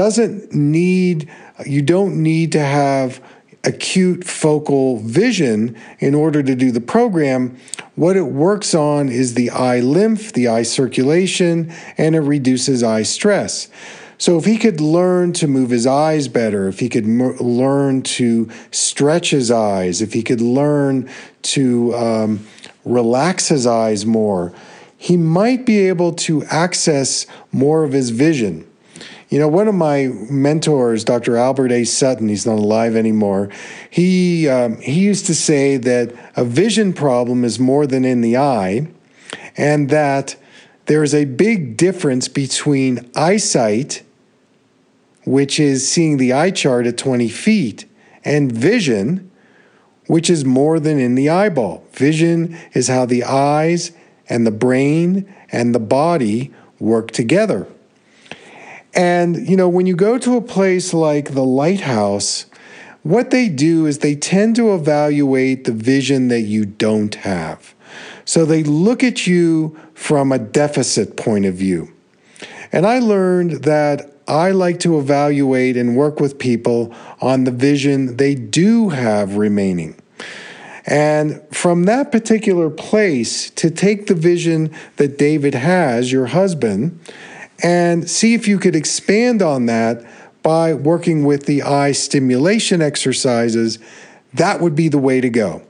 doesn't 0.00 0.54
need, 0.54 1.28
you 1.66 1.82
don't 1.82 2.22
need 2.22 2.52
to 2.52 2.58
have 2.58 3.22
acute 3.64 4.24
focal 4.24 4.96
vision 5.00 5.76
in 5.98 6.14
order 6.14 6.42
to 6.42 6.54
do 6.54 6.72
the 6.72 6.80
program. 6.80 7.54
What 7.96 8.16
it 8.16 8.22
works 8.22 8.74
on 8.74 9.10
is 9.10 9.34
the 9.34 9.50
eye 9.50 9.80
lymph, 9.80 10.32
the 10.32 10.48
eye 10.48 10.62
circulation, 10.62 11.70
and 11.98 12.14
it 12.14 12.20
reduces 12.20 12.82
eye 12.82 13.02
stress. 13.02 13.68
So, 14.16 14.38
if 14.38 14.46
he 14.46 14.56
could 14.56 14.80
learn 14.80 15.34
to 15.34 15.46
move 15.46 15.68
his 15.68 15.86
eyes 15.86 16.28
better, 16.28 16.66
if 16.66 16.80
he 16.80 16.88
could 16.88 17.04
m- 17.04 17.36
learn 17.36 18.00
to 18.20 18.48
stretch 18.70 19.28
his 19.28 19.50
eyes, 19.50 20.00
if 20.00 20.14
he 20.14 20.22
could 20.22 20.40
learn 20.40 21.10
to 21.42 21.94
um, 21.94 22.46
relax 22.86 23.48
his 23.48 23.66
eyes 23.66 24.06
more, 24.06 24.54
he 24.96 25.18
might 25.18 25.66
be 25.66 25.88
able 25.88 26.14
to 26.14 26.42
access 26.44 27.26
more 27.52 27.84
of 27.84 27.92
his 27.92 28.08
vision. 28.08 28.69
You 29.30 29.38
know, 29.38 29.46
one 29.46 29.68
of 29.68 29.76
my 29.76 30.08
mentors, 30.28 31.04
Dr. 31.04 31.36
Albert 31.36 31.70
A. 31.70 31.84
Sutton, 31.84 32.28
he's 32.28 32.46
not 32.46 32.58
alive 32.58 32.96
anymore. 32.96 33.48
He 33.88 34.48
um, 34.48 34.80
he 34.80 35.00
used 35.00 35.26
to 35.26 35.36
say 35.36 35.76
that 35.76 36.12
a 36.36 36.44
vision 36.44 36.92
problem 36.92 37.44
is 37.44 37.60
more 37.60 37.86
than 37.86 38.04
in 38.04 38.22
the 38.22 38.36
eye, 38.36 38.88
and 39.56 39.88
that 39.88 40.34
there 40.86 41.04
is 41.04 41.14
a 41.14 41.26
big 41.26 41.76
difference 41.76 42.26
between 42.26 43.08
eyesight, 43.14 44.02
which 45.24 45.60
is 45.60 45.88
seeing 45.88 46.16
the 46.16 46.32
eye 46.32 46.50
chart 46.50 46.88
at 46.88 46.98
20 46.98 47.28
feet, 47.28 47.84
and 48.24 48.50
vision, 48.50 49.30
which 50.08 50.28
is 50.28 50.44
more 50.44 50.80
than 50.80 50.98
in 50.98 51.14
the 51.14 51.28
eyeball. 51.28 51.84
Vision 51.92 52.58
is 52.72 52.88
how 52.88 53.06
the 53.06 53.22
eyes 53.22 53.92
and 54.28 54.44
the 54.44 54.50
brain 54.50 55.32
and 55.52 55.72
the 55.72 55.78
body 55.78 56.52
work 56.80 57.12
together. 57.12 57.68
And, 58.94 59.48
you 59.48 59.56
know, 59.56 59.68
when 59.68 59.86
you 59.86 59.94
go 59.94 60.18
to 60.18 60.36
a 60.36 60.40
place 60.40 60.92
like 60.92 61.34
the 61.34 61.44
lighthouse, 61.44 62.46
what 63.02 63.30
they 63.30 63.48
do 63.48 63.86
is 63.86 63.98
they 63.98 64.14
tend 64.14 64.56
to 64.56 64.74
evaluate 64.74 65.64
the 65.64 65.72
vision 65.72 66.28
that 66.28 66.42
you 66.42 66.66
don't 66.66 67.14
have. 67.16 67.74
So 68.24 68.44
they 68.44 68.62
look 68.62 69.02
at 69.02 69.26
you 69.26 69.78
from 69.94 70.32
a 70.32 70.38
deficit 70.38 71.16
point 71.16 71.46
of 71.46 71.54
view. 71.54 71.92
And 72.72 72.86
I 72.86 72.98
learned 72.98 73.64
that 73.64 74.12
I 74.28 74.52
like 74.52 74.78
to 74.80 74.98
evaluate 74.98 75.76
and 75.76 75.96
work 75.96 76.20
with 76.20 76.38
people 76.38 76.94
on 77.20 77.44
the 77.44 77.50
vision 77.50 78.16
they 78.16 78.34
do 78.34 78.90
have 78.90 79.36
remaining. 79.36 80.00
And 80.86 81.42
from 81.50 81.84
that 81.84 82.12
particular 82.12 82.70
place, 82.70 83.50
to 83.50 83.70
take 83.70 84.06
the 84.06 84.14
vision 84.14 84.72
that 84.96 85.18
David 85.18 85.54
has, 85.54 86.12
your 86.12 86.26
husband, 86.26 87.00
and 87.62 88.08
see 88.08 88.34
if 88.34 88.48
you 88.48 88.58
could 88.58 88.76
expand 88.76 89.42
on 89.42 89.66
that 89.66 90.04
by 90.42 90.72
working 90.72 91.24
with 91.24 91.46
the 91.46 91.62
eye 91.62 91.92
stimulation 91.92 92.80
exercises. 92.80 93.78
That 94.34 94.60
would 94.60 94.74
be 94.74 94.88
the 94.88 94.98
way 94.98 95.20
to 95.20 95.28
go. 95.28 95.62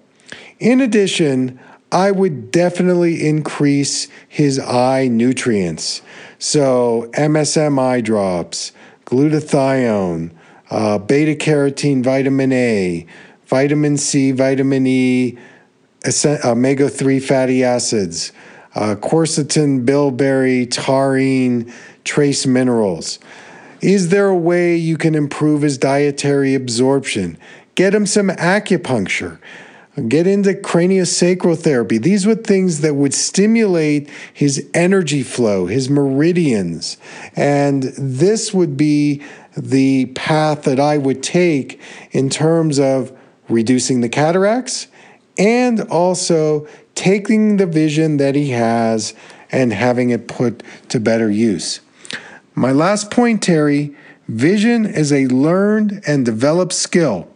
In 0.58 0.80
addition, 0.80 1.58
I 1.92 2.10
would 2.10 2.50
definitely 2.50 3.26
increase 3.26 4.08
his 4.28 4.58
eye 4.60 5.08
nutrients. 5.08 6.02
So, 6.38 7.10
MSM 7.14 7.80
eye 7.80 8.00
drops, 8.00 8.72
glutathione, 9.06 10.30
uh, 10.70 10.98
beta 10.98 11.34
carotene, 11.34 12.02
vitamin 12.02 12.52
A, 12.52 13.06
vitamin 13.46 13.96
C, 13.96 14.30
vitamin 14.30 14.86
E, 14.86 15.36
omega 16.44 16.88
3 16.88 17.20
fatty 17.20 17.64
acids, 17.64 18.32
uh, 18.74 18.96
quercetin, 18.96 19.84
bilberry, 19.84 20.66
taurine, 20.66 21.72
trace 22.04 22.46
minerals. 22.46 23.18
Is 23.80 24.10
there 24.10 24.28
a 24.28 24.36
way 24.36 24.76
you 24.76 24.96
can 24.96 25.14
improve 25.14 25.62
his 25.62 25.78
dietary 25.78 26.54
absorption? 26.54 27.38
Get 27.74 27.94
him 27.94 28.06
some 28.06 28.28
acupuncture. 28.28 29.38
Get 30.08 30.26
into 30.26 30.52
craniosacral 30.52 31.58
therapy. 31.58 31.98
These 31.98 32.26
were 32.26 32.36
things 32.36 32.80
that 32.80 32.94
would 32.94 33.12
stimulate 33.12 34.08
his 34.32 34.68
energy 34.72 35.22
flow, 35.22 35.66
his 35.66 35.90
meridians. 35.90 36.96
And 37.34 37.82
this 37.82 38.54
would 38.54 38.76
be 38.76 39.22
the 39.56 40.06
path 40.14 40.62
that 40.62 40.78
I 40.78 40.96
would 40.96 41.22
take 41.22 41.80
in 42.12 42.30
terms 42.30 42.78
of 42.78 43.16
reducing 43.48 44.00
the 44.00 44.08
cataracts 44.08 44.86
and 45.40 45.80
also 45.80 46.68
taking 46.94 47.56
the 47.56 47.66
vision 47.66 48.18
that 48.18 48.34
he 48.34 48.50
has 48.50 49.14
and 49.50 49.72
having 49.72 50.10
it 50.10 50.28
put 50.28 50.62
to 50.90 51.00
better 51.00 51.30
use. 51.30 51.80
My 52.54 52.72
last 52.72 53.10
point, 53.10 53.42
Terry 53.42 53.96
vision 54.28 54.84
is 54.84 55.12
a 55.12 55.26
learned 55.28 56.02
and 56.06 56.26
developed 56.26 56.74
skill, 56.74 57.26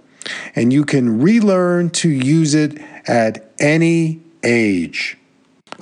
and 0.55 0.73
you 0.73 0.85
can 0.85 1.21
relearn 1.21 1.89
to 1.91 2.11
use 2.11 2.55
it 2.55 2.79
at 3.07 3.51
any 3.59 4.23
age. 4.45 5.17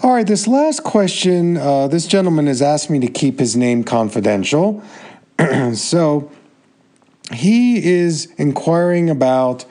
All 0.02 0.12
right, 0.12 0.26
this 0.26 0.46
last 0.46 0.84
question 0.84 1.56
uh, 1.56 1.88
this 1.88 2.06
gentleman 2.06 2.46
has 2.46 2.62
asked 2.62 2.88
me 2.88 3.00
to 3.00 3.08
keep 3.08 3.40
his 3.40 3.56
name 3.56 3.82
confidential. 3.82 4.82
so 5.74 6.30
he 7.32 7.84
is 7.84 8.32
inquiring 8.36 9.10
about 9.10 9.64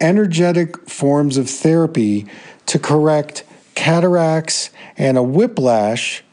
energetic 0.00 0.88
forms 0.88 1.36
of 1.36 1.48
therapy 1.48 2.26
to 2.66 2.78
correct 2.78 3.44
cataracts, 3.74 4.70
and 4.96 5.16
a 5.16 5.22
whiplash, 5.22 6.24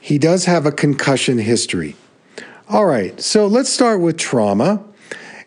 he 0.00 0.18
does 0.18 0.44
have 0.44 0.66
a 0.66 0.72
concussion 0.72 1.38
history. 1.38 1.96
All 2.68 2.84
right, 2.84 3.18
so 3.20 3.46
let's 3.46 3.70
start 3.70 4.00
with 4.00 4.18
trauma. 4.18 4.84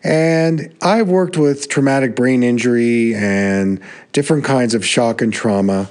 And 0.04 0.74
I've 0.82 1.08
worked 1.08 1.36
with 1.36 1.68
traumatic 1.68 2.16
brain 2.16 2.42
injury 2.42 3.14
and 3.14 3.80
different 4.10 4.44
kinds 4.44 4.74
of 4.74 4.84
shock 4.84 5.22
and 5.22 5.32
trauma. 5.32 5.88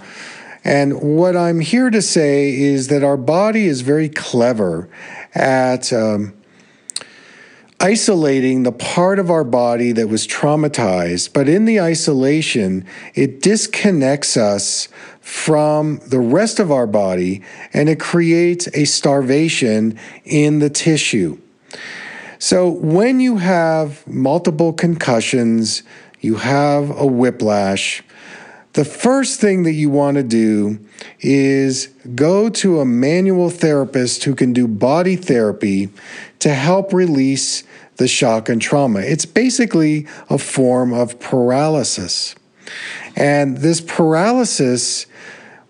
And 0.66 1.02
what 1.02 1.38
I'm 1.38 1.62
here 1.62 1.90
to 1.90 2.02
say 2.02 2.54
is 2.54 2.90
that 2.90 3.04
our 3.04 3.16
body 3.16 3.66
is 3.66 3.82
very 3.82 4.10
clever 4.10 4.90
at 5.34 5.94
um, 5.94 6.34
isolating 7.82 8.62
the 8.62 8.72
part 8.72 9.18
of 9.18 9.32
our 9.32 9.44
body 9.44 9.92
that 9.92 10.08
was 10.08 10.28
traumatized, 10.28 11.34
but 11.34 11.50
in 11.50 11.66
the 11.66 11.82
isolation, 11.82 12.86
it 13.16 13.42
disconnects 13.42 14.38
us 14.38 14.88
from 15.20 16.00
the 16.08 16.20
rest 16.20 16.60
of 16.60 16.72
our 16.72 16.86
body 16.86 17.42
and 17.74 17.90
it 17.90 18.00
creates 18.00 18.68
a 18.76 18.86
starvation 18.86 19.98
in 20.24 20.60
the 20.60 20.70
tissue. 20.70 21.40
So, 22.38 22.70
when 22.70 23.20
you 23.20 23.38
have 23.38 24.06
multiple 24.08 24.74
concussions, 24.74 25.84
you 26.20 26.36
have 26.36 26.90
a 26.92 27.06
whiplash, 27.06 28.04
the 28.74 28.86
first 28.86 29.42
thing 29.42 29.64
that 29.64 29.74
you 29.74 29.90
want 29.90 30.16
to 30.18 30.24
do 30.24 30.80
is 31.20 31.88
go 32.16 32.50
to 32.50 32.80
a 32.80 32.86
manual 32.86 33.50
therapist 33.50 34.24
who 34.24 34.34
can 34.34 34.54
do 34.54 34.68
body 34.68 35.16
therapy 35.16 35.90
to 36.40 36.54
help 36.54 36.94
release 36.94 37.64
the 38.02 38.08
shock 38.08 38.50
and 38.50 38.60
trauma. 38.60 39.00
It's 39.00 39.28
basically 39.28 40.08
a 40.28 40.40
form 40.40 40.92
of 40.92 41.20
paralysis. 41.20 42.34
And 43.16 43.58
this 43.58 43.80
paralysis 43.80 45.06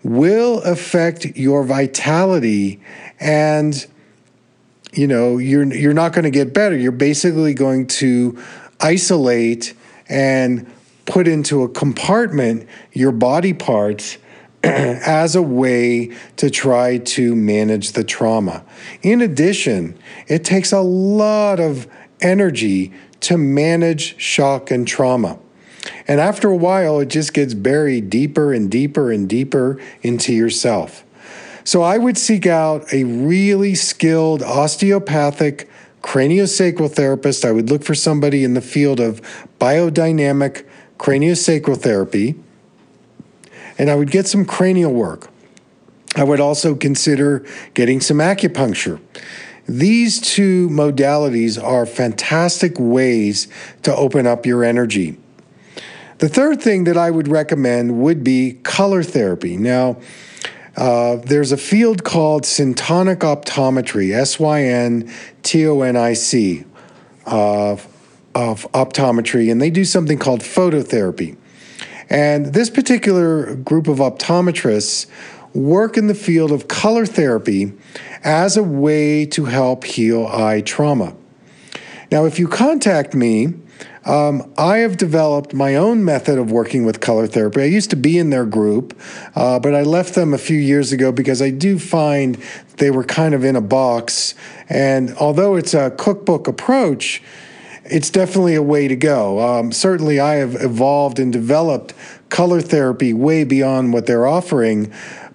will 0.02 0.62
affect 0.62 1.36
your 1.36 1.62
vitality 1.62 2.80
and 3.20 3.86
you 4.94 5.06
know 5.06 5.38
you're 5.38 5.72
you're 5.72 5.94
not 5.94 6.12
going 6.12 6.24
to 6.24 6.30
get 6.30 6.52
better 6.52 6.76
you're 6.76 6.90
basically 6.90 7.54
going 7.54 7.86
to 7.86 8.36
isolate 8.80 9.74
and 10.08 10.68
put 11.06 11.28
into 11.28 11.62
a 11.62 11.68
compartment 11.68 12.68
your 12.92 13.12
body 13.12 13.52
parts 13.52 14.18
as 14.64 15.34
a 15.34 15.42
way 15.42 16.14
to 16.36 16.48
try 16.48 16.98
to 16.98 17.34
manage 17.34 17.92
the 17.92 18.04
trauma. 18.04 18.64
In 19.02 19.20
addition, 19.20 19.98
it 20.28 20.44
takes 20.44 20.70
a 20.70 20.80
lot 20.80 21.58
of 21.58 21.88
energy 22.22 22.92
to 23.20 23.36
manage 23.36 24.18
shock 24.20 24.70
and 24.70 24.86
trauma. 24.86 25.38
And 26.06 26.20
after 26.20 26.48
a 26.48 26.56
while, 26.56 27.00
it 27.00 27.08
just 27.08 27.32
gets 27.34 27.54
buried 27.54 28.10
deeper 28.10 28.52
and 28.52 28.70
deeper 28.70 29.10
and 29.10 29.28
deeper 29.28 29.80
into 30.02 30.32
yourself. 30.32 31.04
So 31.64 31.82
I 31.82 31.98
would 31.98 32.18
seek 32.18 32.46
out 32.46 32.92
a 32.92 33.04
really 33.04 33.74
skilled 33.74 34.42
osteopathic 34.42 35.68
craniosacral 36.02 36.90
therapist. 36.90 37.44
I 37.44 37.52
would 37.52 37.70
look 37.70 37.84
for 37.84 37.94
somebody 37.94 38.42
in 38.42 38.54
the 38.54 38.60
field 38.60 38.98
of 38.98 39.20
biodynamic 39.60 40.66
craniosacral 40.98 41.76
therapy, 41.76 42.34
and 43.78 43.90
I 43.90 43.94
would 43.94 44.10
get 44.10 44.26
some 44.26 44.44
cranial 44.44 44.92
work. 44.92 45.30
I 46.14 46.24
would 46.24 46.40
also 46.40 46.74
consider 46.74 47.46
getting 47.74 48.00
some 48.00 48.18
acupuncture. 48.18 49.00
These 49.68 50.20
two 50.20 50.68
modalities 50.68 51.62
are 51.62 51.86
fantastic 51.86 52.78
ways 52.78 53.48
to 53.82 53.94
open 53.94 54.26
up 54.26 54.44
your 54.44 54.64
energy. 54.64 55.18
The 56.18 56.28
third 56.28 56.60
thing 56.60 56.84
that 56.84 56.96
I 56.96 57.10
would 57.10 57.28
recommend 57.28 58.00
would 58.00 58.22
be 58.22 58.58
color 58.62 59.02
therapy. 59.02 59.56
Now, 59.56 59.98
uh, 60.76 61.16
there's 61.16 61.52
a 61.52 61.56
field 61.56 62.04
called 62.04 62.44
syntonic 62.44 63.18
optometry, 63.18 64.14
S 64.14 64.38
Y 64.38 64.62
N 64.62 65.12
T 65.42 65.66
O 65.66 65.82
N 65.82 65.96
I 65.96 66.14
C, 66.14 66.64
of 67.26 67.86
optometry, 68.34 69.50
and 69.50 69.60
they 69.60 69.70
do 69.70 69.84
something 69.84 70.18
called 70.18 70.40
phototherapy. 70.40 71.36
And 72.08 72.46
this 72.46 72.70
particular 72.70 73.54
group 73.54 73.88
of 73.88 73.98
optometrists 73.98 75.06
work 75.54 75.96
in 75.96 76.06
the 76.06 76.14
field 76.14 76.52
of 76.52 76.68
color 76.68 77.06
therapy 77.06 77.72
as 78.24 78.56
a 78.56 78.62
way 78.62 79.26
to 79.26 79.44
help 79.44 79.84
heal 79.84 80.26
eye 80.26 80.60
trauma. 80.60 81.14
Now, 82.10 82.26
if 82.26 82.38
you 82.38 82.48
contact 82.48 83.14
me, 83.14 83.54
um, 84.04 84.52
I 84.58 84.78
have 84.78 84.96
developed 84.96 85.54
my 85.54 85.76
own 85.76 86.04
method 86.04 86.38
of 86.38 86.50
working 86.50 86.84
with 86.84 87.00
color 87.00 87.26
therapy. 87.26 87.62
I 87.62 87.66
used 87.66 87.90
to 87.90 87.96
be 87.96 88.18
in 88.18 88.30
their 88.30 88.44
group, 88.44 88.98
uh, 89.34 89.60
but 89.60 89.74
I 89.74 89.82
left 89.82 90.14
them 90.14 90.34
a 90.34 90.38
few 90.38 90.58
years 90.58 90.92
ago 90.92 91.12
because 91.12 91.40
I 91.40 91.50
do 91.50 91.78
find 91.78 92.36
they 92.78 92.90
were 92.90 93.04
kind 93.04 93.34
of 93.34 93.44
in 93.44 93.54
a 93.54 93.60
box. 93.60 94.34
And 94.68 95.14
although 95.16 95.54
it's 95.54 95.72
a 95.72 95.90
cookbook 95.90 96.48
approach, 96.48 97.22
it's 97.84 98.10
definitely 98.10 98.54
a 98.54 98.62
way 98.62 98.88
to 98.88 98.96
go. 98.96 99.40
Um, 99.40 99.72
certainly, 99.72 100.18
I 100.18 100.34
have 100.34 100.60
evolved 100.60 101.18
and 101.18 101.32
developed 101.32 101.94
color 102.28 102.60
therapy 102.60 103.12
way 103.12 103.44
beyond 103.44 103.92
what 103.92 104.06
they're 104.06 104.26
offering, 104.26 104.92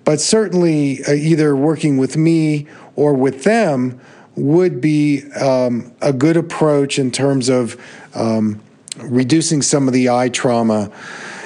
but 0.08 0.22
certainly, 0.22 1.04
uh, 1.04 1.12
either 1.12 1.54
working 1.54 1.98
with 1.98 2.16
me 2.16 2.66
or 2.96 3.14
with 3.14 3.44
them 3.44 4.00
would 4.38 4.80
be 4.80 5.30
um, 5.34 5.92
a 6.02 6.14
good 6.14 6.38
approach 6.38 6.98
in 6.98 7.12
terms 7.12 7.50
of 7.50 7.76
um, 8.16 8.62
reducing 9.00 9.62
some 9.62 9.86
of 9.86 9.94
the 9.94 10.08
eye 10.08 10.30
trauma. 10.30 10.90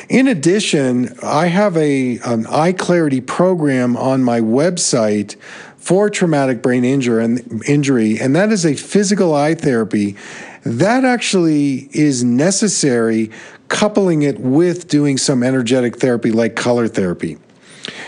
In 0.10 0.28
addition, 0.28 1.18
I 1.24 1.48
have 1.48 1.76
a 1.76 2.20
an 2.20 2.46
eye 2.46 2.74
clarity 2.74 3.20
program 3.20 3.98
on 3.98 4.24
my 4.24 4.42
website 4.42 5.38
for 5.78 6.08
traumatic 6.12 6.62
brain 6.62 6.86
injury 6.86 7.26
and 7.26 7.64
injury, 7.68 8.20
and 8.20 8.36
that 8.36 8.52
is 8.52 8.64
a 8.64 8.76
physical 8.76 9.34
eye 9.34 9.56
therapy 9.56 10.16
that 10.64 11.04
actually 11.04 11.90
is 11.94 12.24
necessary, 12.24 13.32
coupling 13.70 14.22
it 14.22 14.40
with 14.40 14.88
doing 14.88 15.18
some 15.18 15.42
energetic 15.42 15.98
therapy 15.98 16.32
like 16.32 16.56
color 16.56 16.88
therapy. 16.88 17.40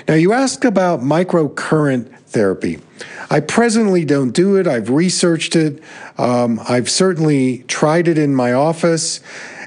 Now, 0.07 0.15
you 0.15 0.33
asked 0.33 0.65
about 0.65 0.99
microcurrent 0.99 2.09
therapy. 2.27 2.79
I 3.29 3.39
presently 3.39 4.05
don't 4.05 4.31
do 4.31 4.57
it. 4.57 4.67
I've 4.67 4.89
researched 4.89 5.55
it. 5.55 5.81
Um, 6.17 6.59
I've 6.67 6.89
certainly 6.89 7.59
tried 7.67 8.07
it 8.07 8.17
in 8.17 8.35
my 8.35 8.53
office. 8.53 9.21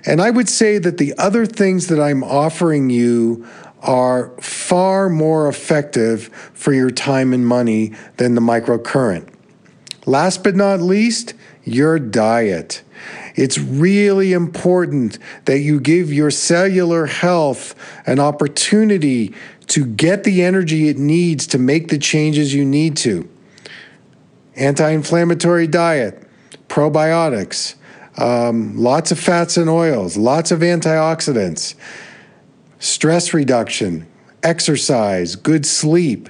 And 0.04 0.20
I 0.20 0.30
would 0.30 0.48
say 0.48 0.78
that 0.78 0.98
the 0.98 1.14
other 1.18 1.46
things 1.46 1.88
that 1.88 2.00
I'm 2.00 2.22
offering 2.22 2.90
you 2.90 3.46
are 3.82 4.30
far 4.40 5.08
more 5.08 5.48
effective 5.48 6.28
for 6.54 6.72
your 6.72 6.90
time 6.90 7.32
and 7.32 7.46
money 7.46 7.92
than 8.16 8.34
the 8.34 8.40
microcurrent. 8.40 9.28
Last 10.06 10.44
but 10.44 10.54
not 10.54 10.80
least, 10.80 11.34
your 11.64 11.98
diet. 11.98 12.82
It's 13.34 13.58
really 13.58 14.32
important 14.32 15.18
that 15.44 15.58
you 15.58 15.78
give 15.80 16.12
your 16.12 16.30
cellular 16.30 17.06
health 17.06 17.74
an 18.06 18.18
opportunity 18.18 19.34
to 19.68 19.84
get 19.84 20.24
the 20.24 20.42
energy 20.42 20.88
it 20.88 20.98
needs 20.98 21.46
to 21.48 21.58
make 21.58 21.88
the 21.88 21.98
changes 21.98 22.54
you 22.54 22.64
need 22.64 22.96
to. 22.98 23.28
Anti 24.54 24.90
inflammatory 24.90 25.66
diet, 25.66 26.26
probiotics, 26.68 27.74
um, 28.18 28.76
lots 28.76 29.12
of 29.12 29.18
fats 29.18 29.56
and 29.56 29.68
oils, 29.68 30.16
lots 30.16 30.50
of 30.50 30.60
antioxidants, 30.60 31.74
stress 32.78 33.34
reduction, 33.34 34.06
exercise, 34.42 35.36
good 35.36 35.66
sleep. 35.66 36.28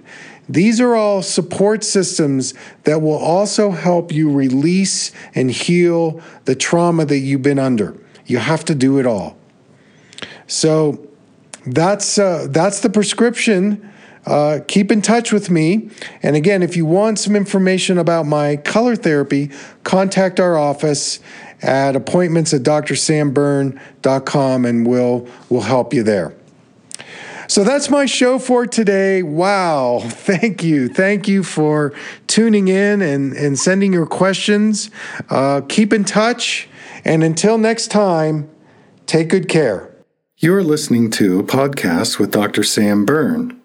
These 0.48 0.80
are 0.80 0.94
all 0.94 1.22
support 1.22 1.82
systems 1.82 2.54
that 2.84 3.02
will 3.02 3.18
also 3.18 3.70
help 3.70 4.12
you 4.12 4.30
release 4.30 5.10
and 5.34 5.50
heal 5.50 6.20
the 6.44 6.54
trauma 6.54 7.04
that 7.04 7.18
you've 7.18 7.42
been 7.42 7.58
under. 7.58 7.96
You 8.26 8.38
have 8.38 8.64
to 8.66 8.74
do 8.74 8.98
it 8.98 9.06
all. 9.06 9.36
So, 10.46 11.06
that's 11.66 12.18
uh, 12.18 12.48
that's 12.50 12.80
the 12.80 12.90
prescription. 12.90 13.92
Uh, 14.26 14.58
keep 14.66 14.90
in 14.90 15.00
touch 15.00 15.32
with 15.32 15.50
me. 15.50 15.88
And 16.22 16.34
again, 16.34 16.62
if 16.62 16.76
you 16.76 16.84
want 16.84 17.20
some 17.20 17.36
information 17.36 17.96
about 17.96 18.26
my 18.26 18.56
color 18.56 18.96
therapy, 18.96 19.52
contact 19.84 20.40
our 20.40 20.58
office 20.58 21.20
at 21.62 21.94
appointments 21.94 22.52
at 22.52 22.62
drsamberne.com 22.62 24.64
and 24.64 24.86
we'll, 24.86 25.28
we'll 25.48 25.62
help 25.62 25.94
you 25.94 26.02
there. 26.02 26.34
So 27.48 27.62
that's 27.62 27.88
my 27.88 28.06
show 28.06 28.40
for 28.40 28.66
today. 28.66 29.22
Wow. 29.22 30.00
Thank 30.02 30.64
you. 30.64 30.88
Thank 30.88 31.28
you 31.28 31.44
for 31.44 31.94
tuning 32.26 32.66
in 32.66 33.02
and, 33.02 33.32
and 33.32 33.56
sending 33.56 33.92
your 33.92 34.06
questions. 34.06 34.90
Uh, 35.30 35.60
keep 35.68 35.92
in 35.92 36.04
touch. 36.04 36.68
And 37.04 37.22
until 37.22 37.58
next 37.58 37.92
time, 37.92 38.50
take 39.06 39.28
good 39.28 39.48
care. 39.48 39.95
You're 40.38 40.62
listening 40.62 41.10
to 41.12 41.40
a 41.40 41.42
podcast 41.42 42.18
with 42.18 42.30
Dr. 42.30 42.62
Sam 42.62 43.06
Berne. 43.06 43.58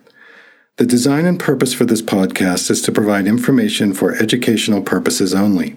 The 0.82 0.88
design 0.88 1.28
and 1.28 1.40
purpose 1.40 1.76
for 1.76 1.86
this 1.86 2.02
podcast 2.02 2.72
is 2.72 2.82
to 2.82 2.92
provide 2.92 3.28
information 3.28 3.94
for 3.94 4.16
educational 4.16 4.82
purposes 4.82 5.32
only. 5.32 5.76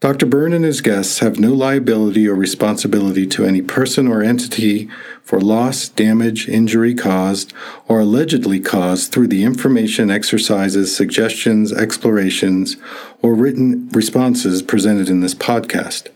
Dr. 0.00 0.24
Berne 0.24 0.54
and 0.54 0.64
his 0.64 0.80
guests 0.80 1.18
have 1.18 1.38
no 1.38 1.52
liability 1.52 2.26
or 2.26 2.34
responsibility 2.34 3.26
to 3.26 3.44
any 3.44 3.60
person 3.60 4.08
or 4.08 4.22
entity 4.22 4.88
for 5.22 5.38
loss, 5.42 5.90
damage, 5.90 6.48
injury 6.48 6.94
caused, 6.94 7.52
or 7.86 8.00
allegedly 8.00 8.60
caused 8.60 9.12
through 9.12 9.28
the 9.28 9.44
information, 9.44 10.10
exercises, 10.10 10.96
suggestions, 10.96 11.70
explorations, 11.70 12.78
or 13.20 13.34
written 13.34 13.90
responses 13.90 14.62
presented 14.62 15.10
in 15.10 15.20
this 15.20 15.34
podcast. 15.34 16.08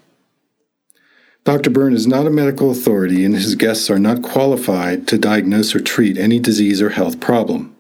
Dr. 1.45 1.69
Berne 1.69 1.93
is 1.93 2.07
not 2.07 2.27
a 2.27 2.31
medical 2.31 2.71
authority, 2.71 3.23
and 3.23 3.35
his 3.35 3.55
guests 3.55 3.91
are 3.91 3.99
not 3.99 4.23
qualified 4.23 5.07
to 5.09 5.19
diagnose 5.19 5.75
or 5.75 5.81
treat 5.81 6.17
any 6.17 6.39
disease 6.39 6.81
or 6.81 6.91
health 6.91 7.21
problem. 7.21 7.77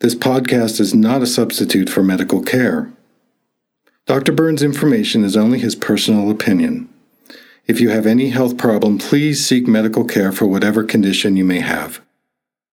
This 0.00 0.16
podcast 0.16 0.80
is 0.80 0.92
not 0.92 1.22
a 1.22 1.26
substitute 1.26 1.88
for 1.88 2.02
medical 2.02 2.42
care. 2.42 2.92
Dr. 4.06 4.32
Berne's 4.32 4.62
information 4.62 5.22
is 5.22 5.36
only 5.36 5.60
his 5.60 5.76
personal 5.76 6.30
opinion. 6.30 6.88
If 7.68 7.80
you 7.80 7.90
have 7.90 8.06
any 8.06 8.30
health 8.30 8.56
problem, 8.56 8.98
please 8.98 9.46
seek 9.46 9.68
medical 9.68 10.04
care 10.04 10.32
for 10.32 10.46
whatever 10.46 10.82
condition 10.82 11.36
you 11.36 11.44
may 11.44 11.60
have. 11.60 12.00